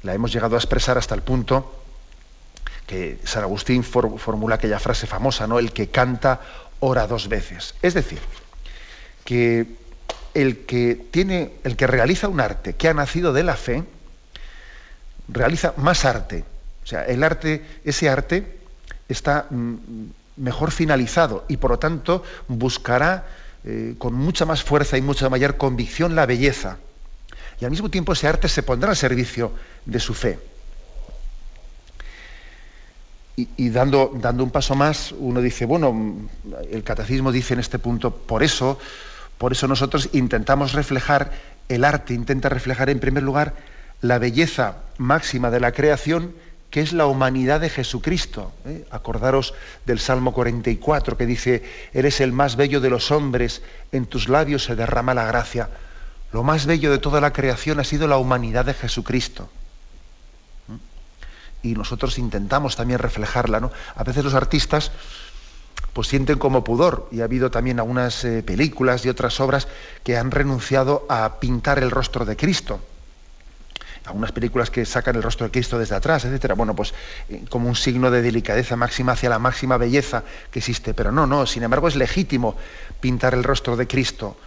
[0.02, 1.79] la hemos llegado a expresar hasta el punto
[2.90, 5.60] que San Agustín formula aquella frase famosa, ¿no?
[5.60, 6.42] El que canta
[6.80, 7.76] ora dos veces.
[7.84, 8.18] Es decir,
[9.24, 9.68] que
[10.34, 13.84] el que tiene, el que realiza un arte que ha nacido de la fe,
[15.28, 16.44] realiza más arte.
[16.84, 18.58] O sea, el arte, ese arte
[19.08, 19.76] está mm,
[20.38, 23.28] mejor finalizado y por lo tanto buscará
[23.66, 26.78] eh, con mucha más fuerza y mucha mayor convicción la belleza.
[27.62, 29.52] Y al mismo tiempo ese arte se pondrá al servicio
[29.86, 30.40] de su fe.
[33.58, 36.30] Y, dando, dando un paso más, uno dice, bueno,
[36.72, 38.80] el catecismo dice en este punto, por eso,
[39.38, 41.32] por eso nosotros intentamos reflejar,
[41.70, 43.56] el arte intenta reflejar en primer lugar
[44.02, 46.34] la belleza máxima de la creación,
[46.70, 48.52] que es la humanidad de Jesucristo.
[48.66, 48.86] ¿eh?
[48.92, 49.54] Acordaros
[49.86, 54.64] del Salmo 44 que dice, eres el más bello de los hombres, en tus labios
[54.64, 55.70] se derrama la gracia.
[56.32, 59.50] Lo más bello de toda la creación ha sido la humanidad de Jesucristo
[61.64, 63.60] y nosotros intentamos también reflejarla.
[63.60, 63.72] ¿no?
[63.96, 64.92] A veces los artistas
[65.94, 69.68] pues sienten como pudor y ha habido también algunas eh, películas y otras obras
[70.04, 72.80] que han renunciado a pintar el rostro de Cristo.
[74.06, 76.56] Algunas películas que sacan el rostro de Cristo desde atrás, etcétera.
[76.56, 76.94] Bueno, pues
[77.30, 80.94] eh, como un signo de delicadeza máxima hacia la máxima belleza que existe.
[80.94, 81.46] Pero no, no.
[81.46, 82.56] Sin embargo, es legítimo
[83.00, 84.38] pintar el rostro de Cristo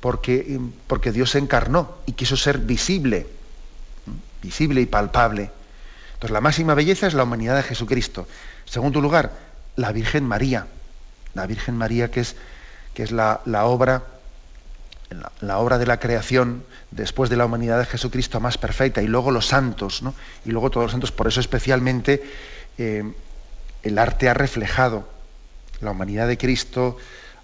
[0.00, 3.26] porque, porque Dios se encarnó y quiso ser visible,
[4.42, 5.50] visible y palpable.
[6.24, 8.26] Entonces, la máxima belleza es la humanidad de Jesucristo.
[8.64, 9.32] Segundo lugar,
[9.76, 10.66] la Virgen María.
[11.34, 12.34] La Virgen María, que es,
[12.94, 14.04] que es la, obra,
[15.42, 19.02] la, obra de la creación después de la humanidad de Jesucristo más perfecta.
[19.02, 20.14] Y luego los santos, ¿no?
[20.46, 21.12] Y luego todos los santos.
[21.12, 22.22] Por eso, especialmente,
[22.78, 23.04] eh,
[23.82, 25.06] el arte ha reflejado
[25.82, 26.96] la humanidad de Cristo,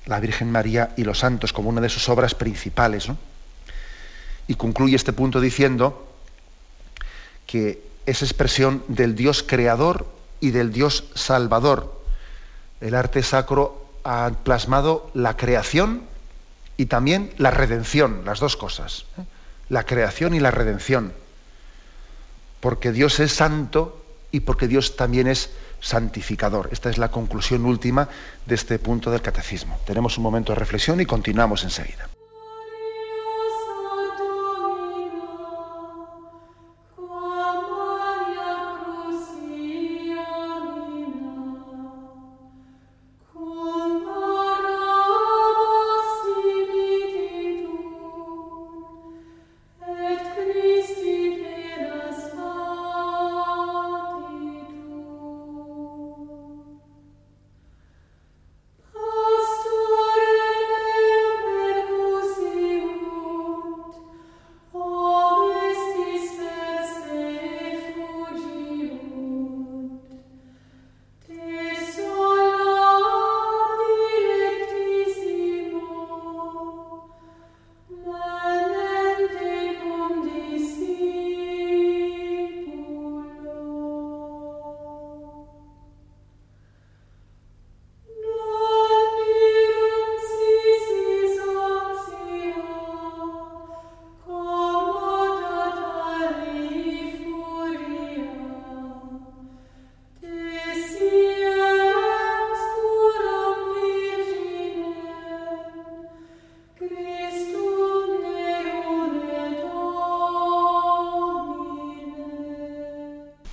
[0.07, 3.09] la Virgen María y los santos como una de sus obras principales.
[4.49, 6.16] Y concluye este punto diciendo
[7.47, 10.06] que es expresión del Dios creador
[10.40, 12.00] y del Dios salvador.
[12.80, 16.02] El arte sacro ha plasmado la creación
[16.76, 19.04] y también la redención, las dos cosas.
[19.68, 21.12] La creación y la redención.
[22.60, 26.68] Porque Dios es santo y porque Dios también es santificador.
[26.72, 28.08] Esta es la conclusión última
[28.46, 29.78] de este punto del catecismo.
[29.86, 32.08] Tenemos un momento de reflexión y continuamos enseguida.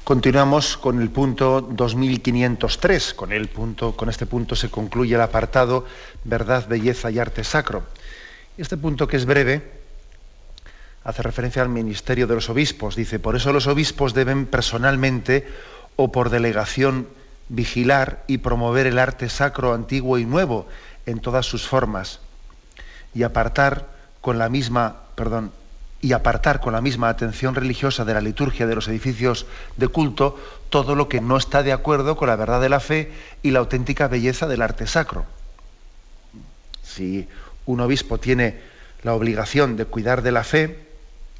[0.08, 3.14] Continuamos con el punto 2503.
[3.14, 3.34] Con,
[4.10, 5.84] este punto se concluye el apartado
[6.24, 7.84] Verdad, Belleza y Arte Sacro.
[8.58, 9.70] Este punto, que es breve,
[11.04, 12.96] hace referencia al ministerio de los obispos.
[12.96, 15.46] Dice, por eso los obispos deben personalmente
[15.98, 17.10] o por delegación
[17.50, 20.70] vigilar y promover el arte sacro antiguo y nuevo
[21.06, 22.22] en todas sus formas
[23.14, 23.90] y apartar
[24.22, 25.52] con la misma, perdón,
[26.02, 30.40] y apartar con la misma atención religiosa de la liturgia de los edificios de culto
[30.70, 33.60] todo lo que no está de acuerdo con la verdad de la fe y la
[33.60, 35.26] auténtica belleza del arte sacro.
[36.84, 37.28] Si
[37.66, 38.60] un obispo tiene
[39.04, 40.88] la obligación de cuidar de la fe,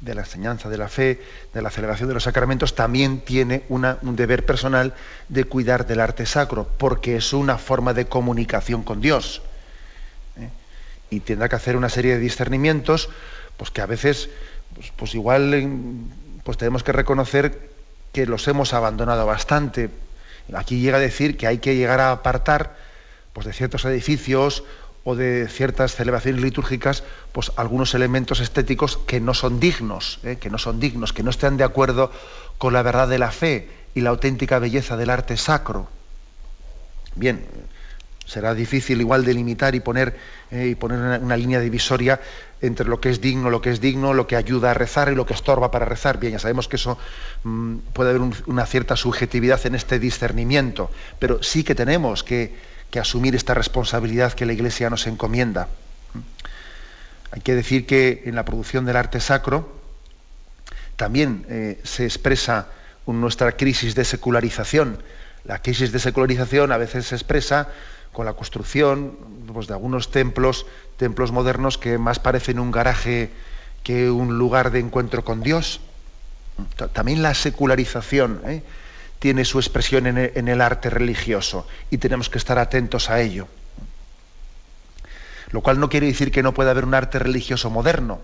[0.00, 1.20] de la enseñanza de la fe,
[1.52, 4.94] de la celebración de los sacramentos, también tiene un deber personal
[5.28, 9.42] de cuidar del arte sacro, porque es una forma de comunicación con Dios.
[10.36, 10.50] ¿eh?
[11.10, 13.08] Y tendrá que hacer una serie de discernimientos
[13.58, 14.30] pues que a veces,
[14.74, 15.68] pues, pues igual
[16.44, 17.70] pues tenemos que reconocer
[18.12, 19.90] que los hemos abandonado bastante.
[20.54, 22.76] Aquí llega a decir que hay que llegar a apartar
[23.34, 24.64] pues, de ciertos edificios
[25.04, 27.02] o de ciertas celebraciones litúrgicas,
[27.32, 30.36] pues algunos elementos estéticos que no son dignos, ¿eh?
[30.36, 32.10] que no son dignos, que no estén de acuerdo
[32.58, 35.88] con la verdad de la fe y la auténtica belleza del arte sacro.
[37.14, 37.44] Bien,
[38.28, 40.16] será difícil igual delimitar y poner,
[40.50, 42.20] eh, y poner una, línea divisoria
[42.60, 45.14] entre lo que es digno, lo que es digno, lo que ayuda a rezar y
[45.14, 46.18] lo que estorba para rezar.
[46.18, 46.98] Bien, ya sabemos que eso
[47.44, 53.36] mm, puede haber una cierta subjetividad en este discernimiento, pero sí que tenemos que, asumir
[53.36, 55.68] esta responsabilidad que la Iglesia nos encomienda.
[57.30, 59.80] Hay que decir que en la producción del arte sacro
[60.96, 62.66] también eh, se expresa
[63.06, 64.98] nuestra crisis de secularización
[65.48, 67.68] la crisis de secularización a veces se expresa
[68.18, 69.16] con la construcción
[69.52, 70.66] pues, de algunos templos,
[70.96, 73.30] templos modernos que más parecen un garaje
[73.84, 75.80] que un lugar de encuentro con Dios.
[76.92, 78.64] También la secularización ¿eh?
[79.20, 83.46] tiene su expresión en el, arte religioso y tenemos que estar atentos a ello.
[85.52, 88.18] Lo cual no quiere decir que no pueda haber un arte religioso moderno,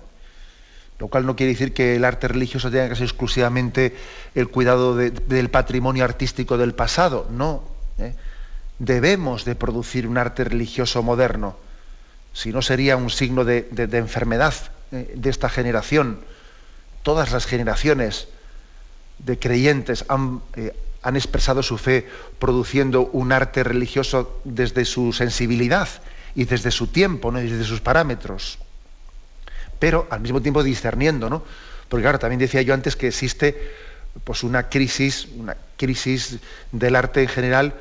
[0.99, 3.97] lo cual no quiere decir que el arte religioso tenga que ser exclusivamente
[4.34, 7.62] el cuidado del patrimonio artístico del pasado, no.
[7.99, 8.16] ¿eh?
[8.79, 11.57] Debemos de producir un arte religioso moderno,
[12.33, 14.55] si no sería un signo de, enfermedad
[14.93, 15.12] ¿eh?
[15.14, 16.20] de esta generación.
[17.03, 18.29] Todas las generaciones
[19.18, 22.09] de creyentes han, eh, han expresado su fe
[22.39, 25.89] produciendo un arte religioso desde su sensibilidad
[26.35, 27.41] y desde su tiempo, ¿no?
[27.41, 28.59] y desde sus parámetros
[29.79, 31.43] pero al mismo tiempo discerniendo, ¿no?
[31.91, 33.70] Porque claro, también decía yo antes que existe
[34.25, 36.39] pues una crisis, una crisis
[36.72, 37.75] del arte en general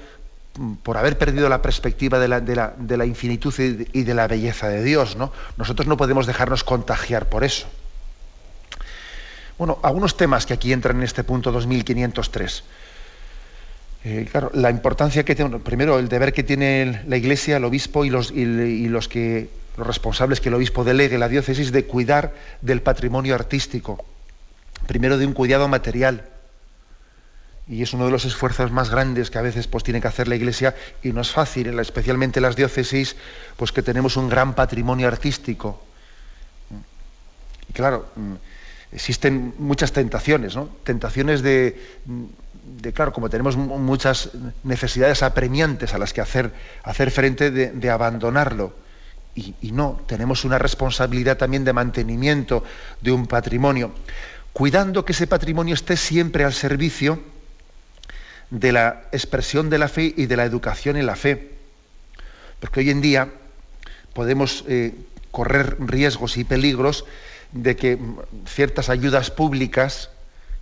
[0.84, 4.84] por haber perdido la perspectiva de la, de la, infinitud y de la belleza de
[4.84, 5.32] Dios, ¿no?
[5.58, 7.68] Nosotros no podemos dejarnos contagiar por eso.
[9.58, 12.64] Bueno, algunos temas que aquí entran en este punto 2503.
[14.06, 18.06] Eh, claro, la importancia que tiene, primero el deber que tiene la Iglesia, el obispo
[18.06, 22.34] y los, y los que los responsables que el obispo delegue la diócesis de cuidar
[22.62, 24.04] del patrimonio artístico,
[24.88, 26.30] primero de un cuidado material.
[27.68, 30.28] Y es uno de los esfuerzos más grandes que a veces pues, tiene que hacer
[30.28, 33.16] la Iglesia y no es fácil, especialmente en las diócesis,
[33.56, 35.82] pues que tenemos un gran patrimonio artístico.
[37.70, 38.34] Y claro, mm,
[38.92, 40.70] existen muchas tentaciones, ¿no?
[40.84, 41.82] Tentaciones de,
[42.82, 44.32] de, claro, como tenemos muchas
[44.64, 46.52] necesidades apremiantes a las que hacer,
[46.84, 48.84] hacer frente, de abandonarlo
[49.36, 52.64] y, no, tenemos una responsabilidad también de mantenimiento
[53.02, 53.92] de un patrimonio,
[54.52, 57.20] cuidando que ese patrimonio esté siempre al servicio
[58.54, 61.50] de la expresión de la fe y de la educación en la fe.
[62.60, 63.30] Porque hoy en día
[64.14, 64.94] podemos eh,
[65.32, 67.06] correr riesgos y peligros
[67.52, 67.98] de que
[68.46, 70.12] ciertas ayudas públicas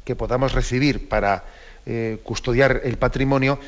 [0.06, 1.44] que podamos recibir para
[1.86, 3.60] eh, custodiar el patrimonio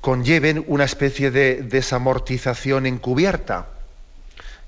[0.00, 3.68] conlleven una especie de desamortización encubierta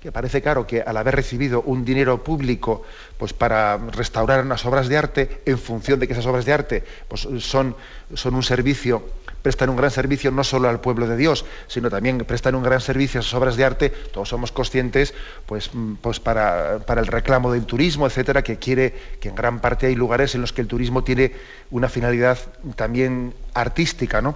[0.05, 2.83] que parece claro que al haber recibido un dinero público
[3.17, 6.85] pues para restaurar unas obras de arte, en función de que esas obras de arte
[7.09, 7.75] pues, son,
[8.13, 9.09] son un servicio,
[9.41, 12.83] prestan un gran servicio no solo al pueblo de Dios, sino también prestan un gran
[12.83, 15.15] servicio a esas obras de arte, todos somos conscientes,
[15.47, 15.71] pues,
[16.03, 19.95] pues para, para el reclamo del turismo, etcétera, que quiere, que en gran parte hay
[19.95, 21.33] lugares en los que el turismo tiene
[21.71, 22.37] una finalidad
[22.77, 24.35] también artística, ¿no?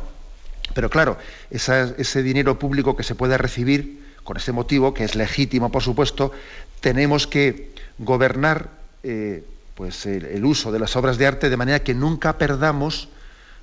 [0.73, 1.19] Pero claro,
[1.51, 6.33] ese dinero público que se puede recibir, con ese motivo, que es legítimo, por supuesto,
[6.81, 8.69] tenemos que gobernar
[9.03, 9.43] eh,
[9.75, 13.09] pues el, uso de las obras de arte de manera que nunca perdamos,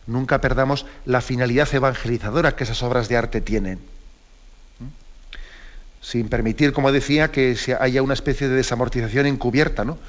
[0.07, 3.77] nunca perdamos la finalidad evangelizadora que esas obras de arte tienen.
[4.79, 4.87] ¿Mm?
[6.01, 9.99] Sin permitir, como decía, que haya una especie de desamortización encubierta, ¿no?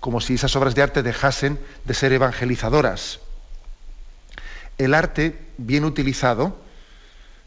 [0.00, 3.20] como si esas obras de arte dejasen de ser evangelizadoras.
[4.78, 6.56] El arte, bien utilizado,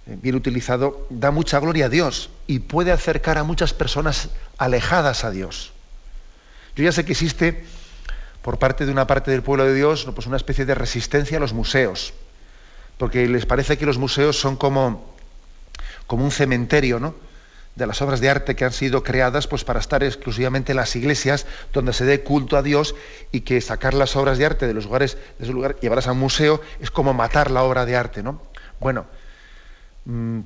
[0.06, 5.32] bien utilizado, da mucha gloria a Dios y puede acercar a muchas personas alejadas a
[5.32, 5.72] Dios.
[6.76, 7.64] Yo ya sé que existe
[8.42, 11.40] por parte de una parte del pueblo de Dios pues una especie de resistencia a
[11.40, 12.14] los museos,
[12.98, 15.14] porque les parece que los museos son como,
[16.08, 17.14] como un cementerio, ¿no?
[17.76, 20.96] de las obras de arte que han sido creadas pues para estar exclusivamente en las
[20.96, 22.96] iglesias donde se dé culto a Dios
[23.32, 26.12] y que sacar las obras de arte de los lugares de ese lugar llevarlas a
[26.12, 28.42] un museo es como matar la obra de arte no
[28.80, 29.06] bueno
[30.06, 30.40] Mm,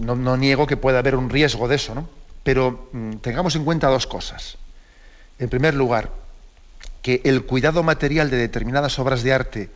[0.00, 2.08] no, niego que pueda haber un riesgo de eso, ¿no?
[2.42, 4.56] Pero mm, tengamos en cuenta dos cosas.
[5.38, 6.10] En primer lugar,
[7.02, 9.70] que el cuidado material de determinadas obras de arte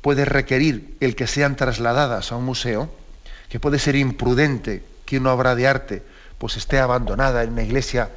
[0.00, 2.90] puede requerir el que sean trasladadas a un museo,
[3.48, 6.02] que puede ser imprudente que una obra de arte
[6.38, 8.10] pues esté abandonada en una iglesia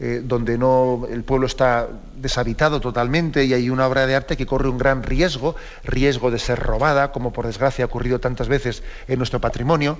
[0.00, 4.46] eh, donde no, el pueblo está deshabitado totalmente y hay una obra de arte que
[4.46, 8.84] corre un gran riesgo, riesgo de ser robada, como por desgracia ha ocurrido tantas veces
[9.08, 9.98] en nuestro patrimonio,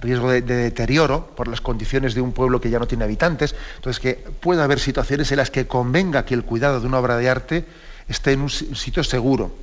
[0.00, 3.54] riesgo de, deterioro por las condiciones de un pueblo que ya no tiene habitantes.
[3.76, 7.16] Entonces, que pueda haber situaciones en las que convenga que el cuidado de una obra
[7.18, 7.64] de arte
[8.08, 9.54] esté en un sitio seguro.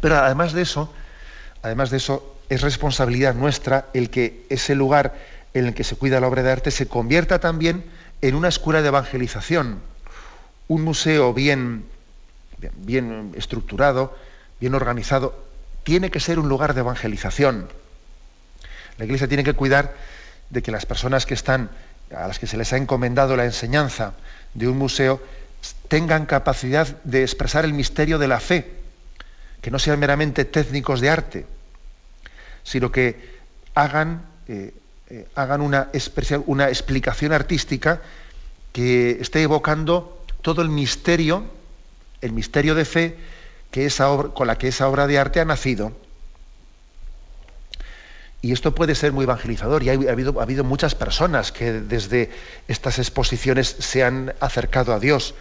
[0.00, 0.92] Pero además de eso,
[1.62, 5.14] además de eso, es responsabilidad nuestra el que ese lugar
[5.54, 7.84] en el que se cuida la obra de arte se convierta también
[8.20, 9.80] en una escuela de evangelización,
[10.66, 11.84] un museo bien,
[12.76, 14.16] bien, estructurado,
[14.60, 15.46] bien organizado,
[15.84, 17.68] tiene que ser un lugar de evangelización.
[18.98, 19.94] La Iglesia tiene que cuidar
[20.50, 21.70] de que las personas que están,
[22.14, 24.14] a las que se les ha encomendado la enseñanza
[24.54, 25.22] de un museo,
[25.88, 28.72] tengan capacidad de expresar el misterio de la fe,
[29.60, 31.46] que no sean meramente técnicos de arte,
[32.62, 33.38] sino que
[33.74, 34.74] hagan, eh,
[35.10, 38.02] eh, hagan una, explicación artística
[38.72, 41.44] que esté evocando todo el misterio,
[42.20, 43.16] el misterio de fe
[43.70, 45.92] que esa obra, con la que esa obra de arte ha nacido.
[48.42, 49.82] Y esto puede ser muy evangelizador.
[49.82, 52.30] Y ha habido, ha habido muchas personas que desde
[52.68, 55.34] estas exposiciones se han acercado a Dios.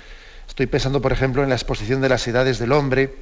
[0.47, 3.13] Estoy pensando, por ejemplo, en la exposición de las edades del hombre,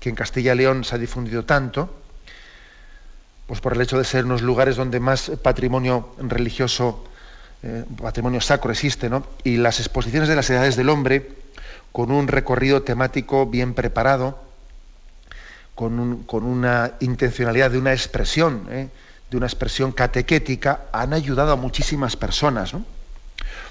[0.00, 2.01] que en Castilla y León se ha difundido tanto,
[3.52, 7.04] pues por el hecho de ser unos lugares donde más patrimonio religioso,
[7.62, 9.26] eh, patrimonio sacro existe, ¿no?
[9.44, 11.28] Y las exposiciones de las edades del hombre,
[11.92, 14.42] con un recorrido temático bien preparado,
[15.74, 18.88] con, con una intencionalidad de una expresión, ¿eh?
[19.30, 22.72] de una expresión catequética, han ayudado a muchísimas personas.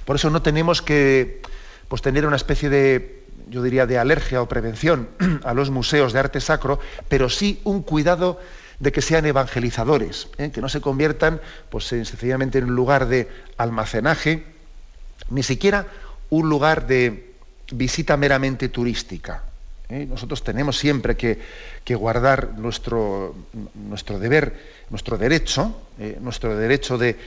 [0.06, 1.42] Por eso no tenemos que
[1.88, 5.10] pues, tener una especie de, yo diría, de alergia o prevención
[5.44, 6.80] a los museos de arte sacro,
[7.10, 8.40] pero sí un cuidado
[8.82, 10.50] de que sean evangelizadores, ¿eh?
[10.50, 14.44] que no se conviertan pues, sencillamente en un lugar de almacenaje,
[15.30, 15.86] ni siquiera
[16.32, 17.36] un lugar de
[17.72, 19.44] visita meramente turística.
[19.88, 20.08] ¿eh?
[20.10, 21.38] Nosotros tenemos siempre que,
[21.96, 23.36] guardar nuestro,
[23.76, 24.58] nuestro, deber,
[24.90, 26.18] nuestro derecho, ¿eh?
[26.20, 27.18] nuestro derecho de,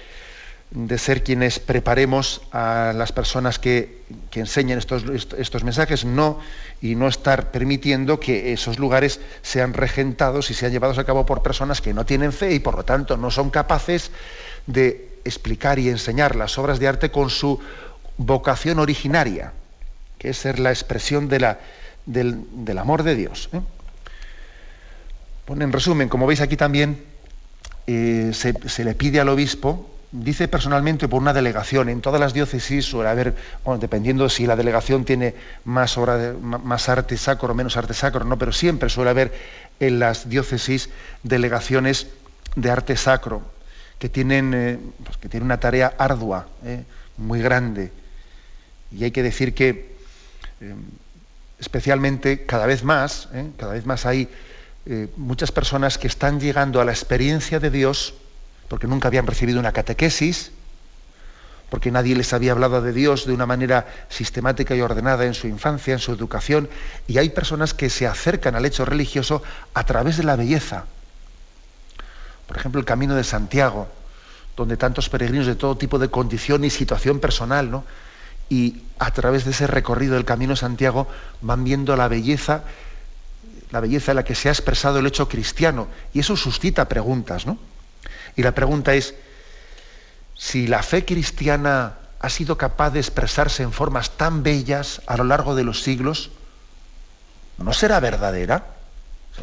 [0.97, 4.03] ser quienes preparemos a las personas que,
[4.35, 5.05] enseñen estos,
[5.39, 6.41] estos, mensajes, no,
[6.81, 11.43] y no estar permitiendo que esos lugares sean regentados y sean llevados a cabo por
[11.43, 14.11] personas que no tienen fe y por lo tanto no son capaces
[14.67, 17.61] de explicar y enseñar las obras de arte con su
[18.17, 19.53] vocación originaria,
[20.19, 21.61] que es ser la expresión de la,
[22.07, 23.49] del, amor de Dios.
[23.53, 23.61] ¿eh?
[25.49, 27.03] en resumen, como veis aquí también,
[27.87, 32.85] eh, se, le pide al obispo, dice personalmente por una delegación, en todas las diócesis
[32.85, 33.35] suele haber,
[33.65, 35.35] bueno, dependiendo si la delegación tiene
[35.65, 39.33] más, más arte sacro o menos arte sacro, no, pero siempre suele haber
[39.81, 40.89] en las diócesis
[41.25, 42.07] delegaciones
[42.55, 43.43] de arte sacro,
[43.99, 46.47] que tienen, eh, pues, que tienen una tarea ardua,
[47.17, 47.93] muy grande.
[48.91, 49.95] Y hay que decir que
[51.59, 53.51] especialmente cada vez más, ¿eh?
[53.57, 54.29] cada vez más hay
[54.87, 58.15] eh, muchas personas que están llegando a la experiencia de Dios
[58.69, 60.53] porque nunca habían recibido una catequesis,
[61.71, 65.49] porque nadie les había hablado de Dios de una manera sistemática y ordenada en su
[65.49, 66.69] infancia, en su educación,
[67.09, 69.43] y hay personas que se acercan al hecho religioso
[69.73, 70.85] a través de la belleza.
[72.47, 73.89] Por ejemplo, el Camino de Santiago,
[74.57, 77.85] donde tantos peregrinos de todo tipo de condición y situación personal, ¿no?
[78.49, 81.09] y a través de ese recorrido del Camino Santiago
[81.41, 82.63] van viendo la belleza,
[83.71, 85.89] la belleza en la que se ha expresado el hecho cristiano.
[86.13, 87.59] Y eso suscita preguntas, ¿no?
[88.37, 89.15] Y la pregunta es,
[90.37, 95.25] si la fe cristiana ha sido capaz de expresarse en formas tan bellas a lo
[95.25, 96.31] largo de los siglos,
[97.59, 98.67] ¿no será verdadera?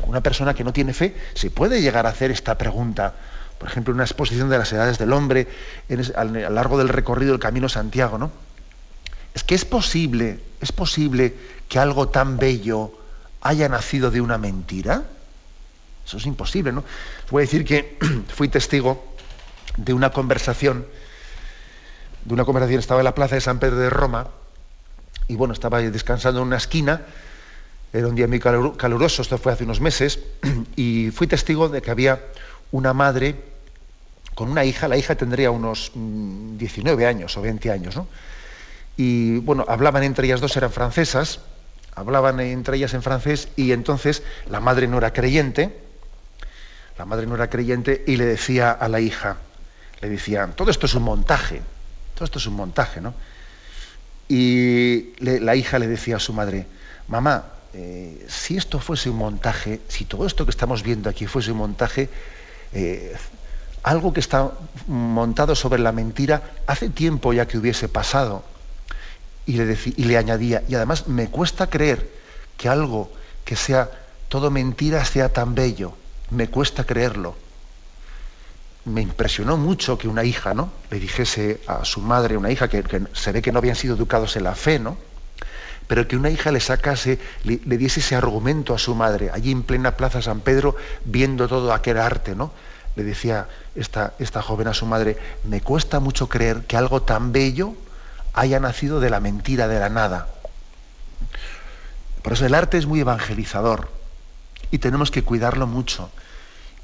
[0.07, 3.13] Una persona que no tiene fe se puede llegar a hacer esta pregunta.
[3.59, 5.47] Por ejemplo, en una exposición de las edades del hombre
[6.15, 8.31] a lo largo del recorrido del Camino Santiago, ¿no?
[9.33, 11.35] Es que es posible, es posible
[11.69, 12.91] que algo tan bello
[13.41, 15.03] haya nacido de una mentira.
[16.05, 16.83] Eso es imposible, ¿no?
[17.31, 19.01] Voy a decir que fui testigo
[19.77, 20.85] de una conversación,
[22.25, 24.27] de una conversación, estaba en la plaza de San Pedro de Roma,
[25.29, 27.01] y bueno, estaba descansando en una esquina,
[27.93, 30.19] era un día muy caluroso, esto fue hace unos meses,
[30.75, 32.21] y fui testigo de que había
[32.71, 33.35] una madre
[34.35, 38.07] con una hija, la hija tendría unos 19 mm, años o 20 años, ¿no?
[38.97, 41.39] y bueno, hablaban entre ellas dos, eran francesas,
[41.95, 45.90] hablaban entre ellas en francés y entonces la madre no era creyente,
[46.97, 49.37] la madre no era creyente y le decía a la hija,
[50.01, 51.61] le decían, todo esto es un montaje,
[52.15, 53.13] todo esto es un montaje, ¿no?
[54.27, 56.65] Y la hija le decía a su madre,
[57.07, 61.51] mamá, eh, si esto fuese un montaje, si todo esto que estamos viendo aquí fuese
[61.51, 62.09] un montaje,
[62.73, 63.15] eh,
[63.83, 64.51] algo que está
[64.87, 68.43] montado sobre la mentira, hace tiempo ya que hubiese pasado.
[69.45, 72.07] Y le, y le añadía, y además me cuesta creer
[72.57, 73.11] que algo
[73.43, 73.89] que sea
[74.29, 75.93] todo mentira sea tan bello.
[76.31, 77.35] Me cuesta creerlo.
[78.85, 80.71] Me impresionó mucho que una hija, ¿no?
[80.89, 84.35] Le dijese a su madre, una hija que, se ve que no habían sido educados
[84.37, 84.97] en la fe, ¿no?
[85.87, 89.51] Pero que una hija le sacase, le, le, diese ese argumento a su madre, allí
[89.51, 92.51] en plena Plaza San Pedro, viendo todo aquel arte, ¿no?
[92.95, 97.33] Le decía esta, esta joven a su madre, me cuesta mucho creer que algo tan
[97.33, 97.75] bello
[98.33, 100.29] haya nacido de la mentira, de la nada.
[102.21, 104.00] Por eso el arte es muy evangelizador
[104.71, 106.09] y tenemos que cuidarlo mucho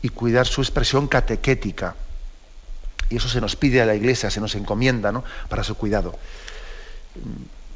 [0.02, 1.96] y cuidar su expresión catequética.
[3.10, 5.24] Y eso se nos pide a la Iglesia, se nos encomienda ¿no?
[5.50, 6.18] para su cuidado.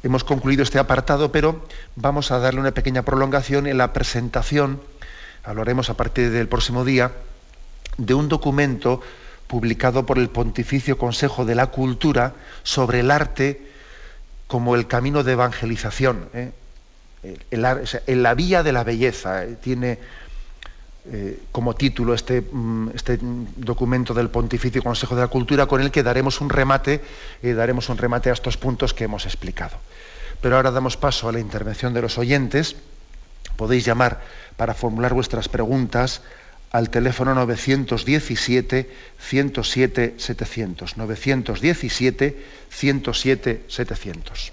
[0.02, 4.80] Hemos concluido este apartado, pero vamos a darle una pequeña prolongación en la presentación
[5.44, 7.12] hablaremos a partir del próximo día
[7.96, 9.00] de un documento
[9.46, 13.70] publicado por el Pontificio Consejo de la Cultura sobre el arte
[14.46, 16.52] como el camino de evangelización, ¿eh?
[17.22, 19.44] En la vía de la belleza.
[19.44, 19.56] ¿eh?
[19.60, 19.98] Tiene
[21.04, 23.18] eh, como título este, mm, este,
[23.56, 27.00] documento del Pontificio Consejo de la Cultura con el que daremos un remate
[27.42, 29.78] y daremos un remate a estos puntos que hemos explicado.
[30.40, 32.76] Pero ahora damos paso a la intervención de los oyentes.
[33.56, 34.20] Podéis llamar
[34.56, 36.22] para formular vuestras preguntas
[36.70, 44.52] al teléfono 917 107 700 917 107 700.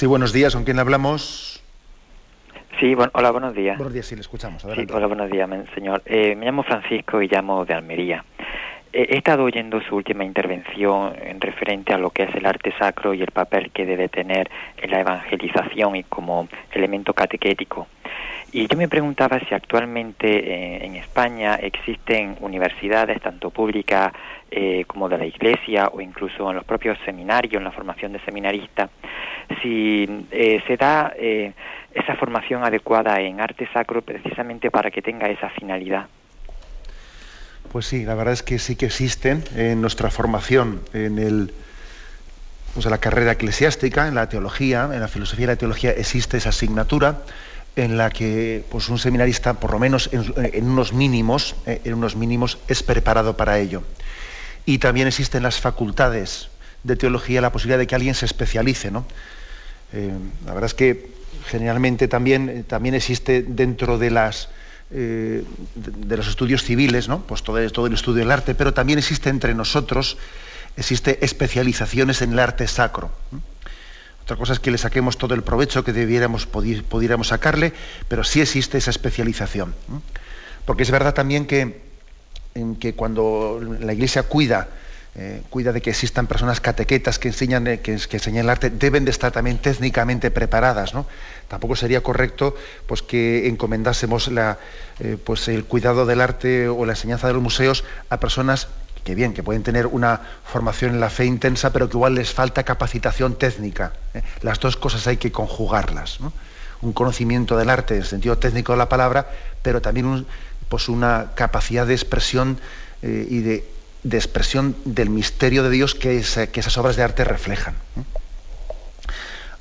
[0.00, 1.62] Sí, buenos días, ¿con quién hablamos?
[2.78, 3.76] Sí, bueno, hola, buenos días.
[3.76, 4.62] Buenos días, sí, le escuchamos.
[4.62, 6.00] Sí, hola, buenos días, señor.
[6.06, 8.24] Eh, me llamo Francisco y llamo de Almería.
[8.94, 12.72] Eh, he estado oyendo su última intervención en referente a lo que es el arte
[12.78, 17.86] sacro y el papel que debe tener en la evangelización y como elemento catequético.
[18.52, 24.12] Y yo me preguntaba si actualmente eh, en España existen universidades, tanto públicas
[24.50, 28.20] eh, como de la Iglesia, o incluso en los propios seminarios, en la formación de
[28.24, 28.90] seminaristas,
[29.62, 35.48] si eh, se da esa formación adecuada en arte sacro precisamente para que tenga esa
[35.50, 36.06] finalidad.
[37.70, 41.52] Pues sí, la verdad es que sí que existen en nuestra formación, en el,
[42.84, 47.18] la carrera eclesiástica, en la teología, en la filosofía y la teología existe esa asignatura
[47.76, 51.94] en la que pues un seminarista, por lo menos en, en unos mínimos, eh, en
[51.94, 53.82] unos mínimos, es preparado para ello.
[54.66, 56.48] Y también existen las facultades
[56.82, 59.04] de teología la posibilidad de que alguien se especialice, ¿no?
[59.92, 60.10] Eh,
[60.46, 61.10] la verdad es que
[61.46, 64.48] generalmente también, eh, también existe dentro de las
[64.92, 65.44] eh,
[65.74, 67.20] de, los estudios civiles, ¿no?
[67.20, 70.16] Pues todo, el estudio del arte, pero también existe entre nosotros,
[70.76, 73.12] existe especializaciones en el arte sacro.
[74.22, 77.72] Otra cosa es que le saquemos todo el provecho que debiéramos, pudiéramos sacarle,
[78.08, 79.74] pero sí existe esa especialización.
[80.64, 81.82] Porque es verdad también que,
[82.94, 84.68] cuando la Iglesia cuida,
[85.16, 89.04] eh, cuida de que existan personas catequetas que enseñan, eh, que, enseñan el arte, deben
[89.04, 90.94] de estar también técnicamente preparadas.
[90.94, 91.06] ¿no?
[91.48, 92.54] Tampoco sería correcto
[92.86, 97.82] pues, que encomendásemos eh, pues, el cuidado del arte o la enseñanza de los museos
[98.08, 98.68] a personas
[99.04, 102.32] que bien, que pueden tener una formación en la fe intensa, pero que igual les
[102.32, 103.92] falta capacitación técnica.
[104.14, 104.22] ¿eh?
[104.42, 106.18] Las dos cosas hay que conjugarlas.
[106.82, 109.28] Un conocimiento del arte en el sentido técnico de la palabra,
[109.62, 110.26] pero también
[110.68, 112.58] pues una capacidad de expresión
[113.02, 113.64] eh, y de,
[114.02, 117.74] de, expresión del misterio de Dios que, es, que esas obras de arte reflejan.
[117.96, 118.02] ¿eh?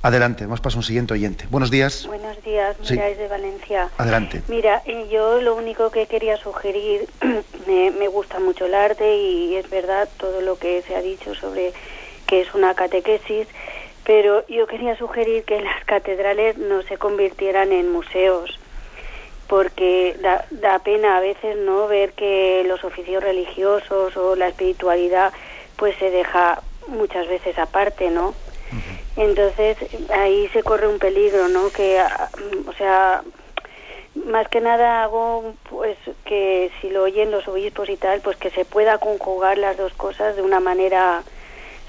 [0.02, 1.46] Adelante, vamos para un siguiente oyente.
[1.50, 2.08] Buenos días.
[2.08, 2.94] Buenos días, Sí.
[2.94, 3.90] mira, es de Valencia.
[3.98, 4.42] Adelante.
[4.48, 7.10] Mira, eh, yo lo único que quería sugerir,
[7.68, 11.36] me, me gusta mucho el arte y es verdad todo lo que se ha dicho
[11.36, 11.74] sobre
[12.28, 13.48] que es una catequesis,
[14.06, 18.58] pero yo quería sugerir que las catedrales no se convirtieran en museos,
[19.48, 25.34] porque da, da pena a veces no ver que los oficios religiosos o la espiritualidad
[25.76, 28.34] pues se deja muchas veces aparte, ¿no?
[29.20, 29.76] Entonces
[30.12, 31.70] ahí se corre un peligro, ¿no?
[31.72, 32.30] Que, ah,
[32.66, 33.22] o sea,
[34.16, 38.50] más que nada hago pues que si lo oyen los obispos y tal, pues que
[38.50, 41.22] se pueda conjugar las dos cosas de una manera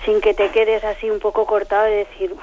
[0.04, 2.34] sin que te quedes así un poco cortado y decir,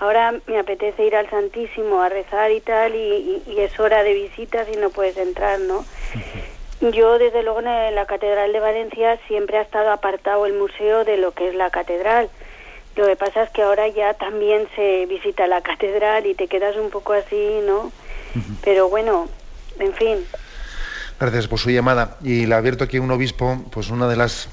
[0.00, 4.68] ahora me apetece ir al Santísimo a rezar y tal, y, es hora de visitas
[4.70, 5.86] y no puedes entrar, ¿no?
[6.80, 11.16] Yo, desde luego, en la Catedral de Valencia siempre ha estado apartado el museo de
[11.16, 12.28] lo que es la catedral.
[12.96, 16.76] Lo que pasa es que ahora ya también se visita la catedral y te quedas
[16.76, 17.92] un poco así, ¿no?
[18.64, 19.28] Pero bueno,
[19.78, 20.18] en fin.
[21.20, 22.16] Gracias por su llamada.
[22.22, 24.48] Y le advierto aquí un obispo, pues una de las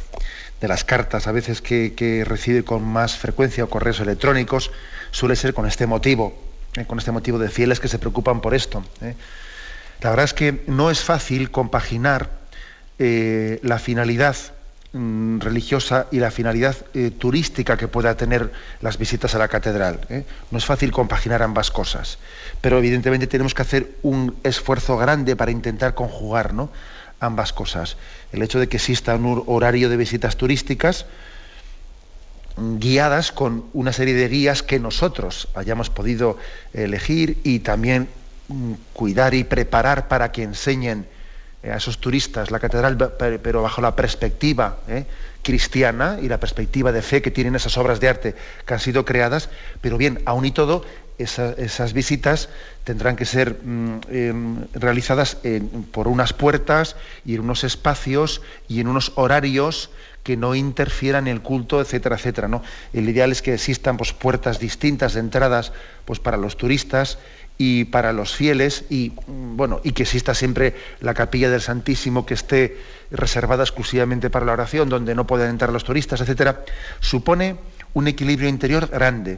[0.63, 4.71] de las cartas a veces que, recibe con más frecuencia o correos electrónicos
[5.11, 6.33] suele ser con este motivo,
[6.77, 8.81] eh, con este motivo de fieles que se preocupan por esto.
[9.01, 9.13] Eh.
[9.99, 12.29] La verdad es que no es fácil compaginar
[12.97, 14.37] eh, la finalidad
[14.93, 16.75] mm, religiosa y la finalidad
[17.17, 19.99] turística que pueda tener las visitas a la catedral.
[20.51, 22.17] No es fácil compaginar ambas cosas,
[22.61, 26.69] pero evidentemente tenemos que hacer un esfuerzo grande para intentar conjugar ¿no?
[27.19, 27.97] ambas cosas.
[28.31, 31.05] El hecho de que exista un horario de visitas turísticas
[32.57, 36.37] guiadas con una serie de guías que nosotros hayamos podido
[36.73, 38.07] elegir y también
[38.47, 41.22] mm, cuidar y preparar para que enseñen eh,
[41.63, 45.05] a esos turistas la catedral, pero bajo la perspectiva eh,
[45.41, 48.35] cristiana y la perspectiva de fe que tienen esas obras de arte
[48.65, 49.49] que han sido creadas,
[49.81, 50.83] pero bien, aún y todo,
[51.17, 52.49] esas visitas
[52.83, 55.37] tendrán que ser mm, em, realizadas
[55.91, 59.89] por unas puertas y en unos espacios y en unos horarios
[60.23, 62.47] que no interfieran en el culto, etcétera, etcétera.
[62.47, 62.63] ¿no?
[62.93, 65.73] El ideal es que existan pues, puertas distintas de entradas
[66.05, 67.19] pues, para los turistas
[67.57, 72.25] y para los fieles y mm, bueno y que exista siempre la capilla del Santísimo
[72.25, 72.77] que esté
[73.11, 76.63] reservada exclusivamente para la oración donde no pueden entrar los turistas etcétera
[76.99, 77.57] supone
[77.93, 79.37] un equilibrio interior grande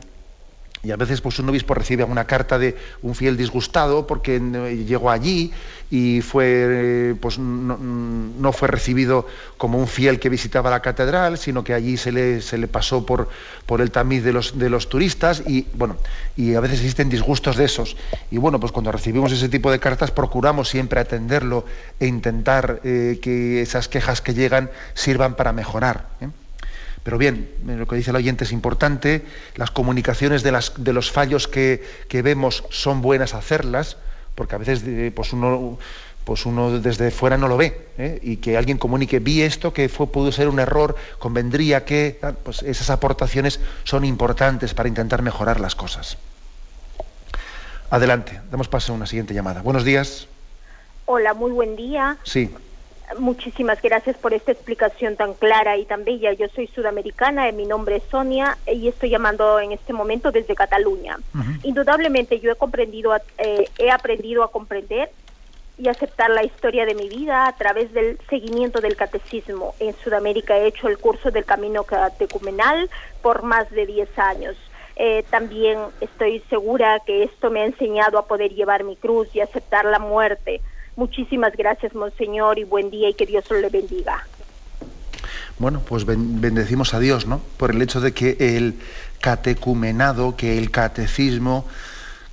[0.83, 4.39] y a veces pues un obispo recibe una carta de un fiel disgustado porque
[4.87, 5.51] llegó allí
[5.89, 11.73] y fue pues no, fue recibido como un fiel que visitaba la catedral, sino que
[11.73, 13.29] allí se le, se le pasó por,
[13.65, 15.97] por el tamiz de los, de los turistas y bueno,
[16.35, 17.97] y a veces existen disgustos de esos.
[18.29, 21.65] Y bueno, pues cuando recibimos ese tipo de cartas procuramos siempre atenderlo
[21.99, 26.09] e intentar eh, que esas quejas que llegan sirvan para mejorar.
[26.21, 26.27] ¿eh?
[27.05, 29.23] Pero bien, lo que dice el oyente es importante,
[29.57, 33.97] las comunicaciones de, las, de los fallos que, vemos son buenas hacerlas,
[34.33, 35.77] porque a veces eh, pues uno,
[36.23, 38.19] pues uno desde fuera no lo ve, ¿eh?
[38.23, 42.63] y que alguien comunique, vi esto que fue, pudo ser un error, convendría que, pues
[42.63, 46.17] esas aportaciones son importantes para intentar mejorar las cosas.
[47.91, 49.61] Adelante, damos paso a una siguiente llamada.
[49.61, 50.27] Buenos días.
[51.05, 52.17] Hola, muy buen día.
[52.23, 52.49] Sí.
[53.19, 56.33] Muchísimas gracias por esta explicación tan clara y tan bella.
[56.33, 61.17] Yo soy sudamericana, mi nombre es Sonia y estoy llamando en este momento desde Cataluña.
[61.63, 65.09] Indudablemente yo he comprendido, eh, he aprendido a comprender
[65.77, 69.75] y aceptar la historia de mi vida a través del seguimiento del catecismo.
[69.79, 72.89] En Sudamérica he hecho el curso del camino catecumenal
[73.21, 74.55] por más de 10 años.
[74.95, 79.41] Eh, también estoy segura que esto me ha enseñado a poder llevar mi cruz y
[79.41, 80.61] aceptar la muerte
[80.95, 84.25] Muchísimas gracias, Monseñor, y buen día y que Dios le bendiga.
[85.57, 87.41] Bueno, pues bendecimos a Dios, ¿no?
[87.57, 88.75] Por el hecho de que el
[89.21, 91.65] catecumenado, que el catecismo,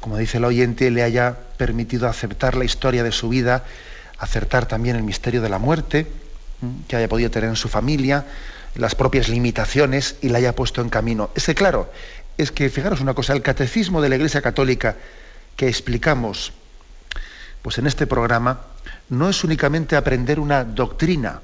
[0.01, 3.65] como dice el oyente, le haya permitido aceptar la historia de su vida,
[4.19, 6.07] acertar también el misterio de la muerte,
[6.89, 8.25] que haya podido tener en su familia,
[8.77, 11.31] las propias limitaciones y la haya puesto en camino.
[11.35, 11.91] Ese, claro,
[12.39, 14.97] es que, fijaros una cosa, el catecismo de la Iglesia Católica
[15.57, 16.53] que explicamos
[17.63, 18.61] pues en este programa
[19.09, 21.41] no es únicamente aprender una doctrina,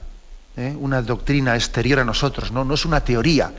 [0.56, 0.74] ¿eh?
[0.78, 2.64] una doctrina exterior a nosotros, ¿no?
[2.64, 3.52] no es una teoría,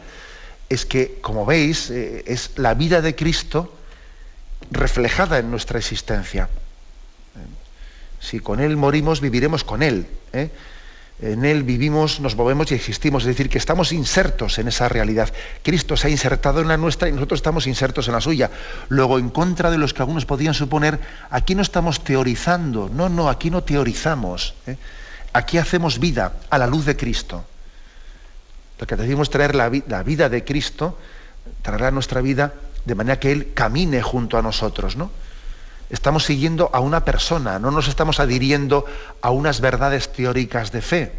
[0.68, 3.76] es que, como veis, eh, es la vida de Cristo
[4.72, 6.43] reflejada en nuestra existencia.
[6.43, 8.20] ¿Eh?
[8.20, 10.05] Si con Él morimos, viviremos con Él
[11.22, 15.32] en Él vivimos, nos movemos y existimos, es decir, que estamos insertos en esa realidad.
[15.63, 18.49] Cristo se ha insertado en la nuestra y nosotros estamos insertos en la suya.
[18.88, 20.99] Luego, en contra de los que algunos podían suponer,
[21.30, 24.53] aquí no estamos teorizando, no, no, aquí no teorizamos.
[24.65, 24.78] ¿eh?
[25.34, 27.43] Aquí hacemos vida a la luz de Cristo.
[28.80, 30.97] Lo que decimos traer la, la vida de Cristo,
[31.61, 32.53] traerá nuestra vida
[32.86, 35.11] de manera que Él camine junto a nosotros, ¿no?
[35.90, 38.86] Estamos siguiendo a una persona, no nos estamos adhiriendo
[39.22, 41.12] a unas verdades teóricas de fe.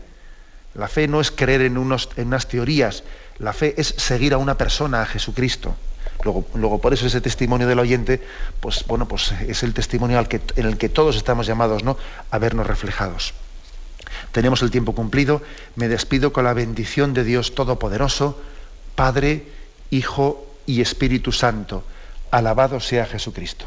[0.75, 3.03] La fe no es creer en, unos, en unas teorías,
[3.39, 5.75] la fe es seguir a una persona, a Jesucristo.
[6.23, 8.23] Luego, luego, por eso ese testimonio del oyente,
[8.61, 11.97] pues bueno, pues es el testimonio al que, en el que todos estamos llamados ¿no?
[12.31, 13.33] a vernos reflejados.
[14.33, 15.43] Tenemos el tiempo cumplido.
[15.77, 18.39] Me despido con la bendición de Dios Todopoderoso,
[18.95, 19.47] Padre,
[19.91, 21.85] Hijo y Espíritu Santo.
[22.31, 23.67] Alabado sea Jesucristo.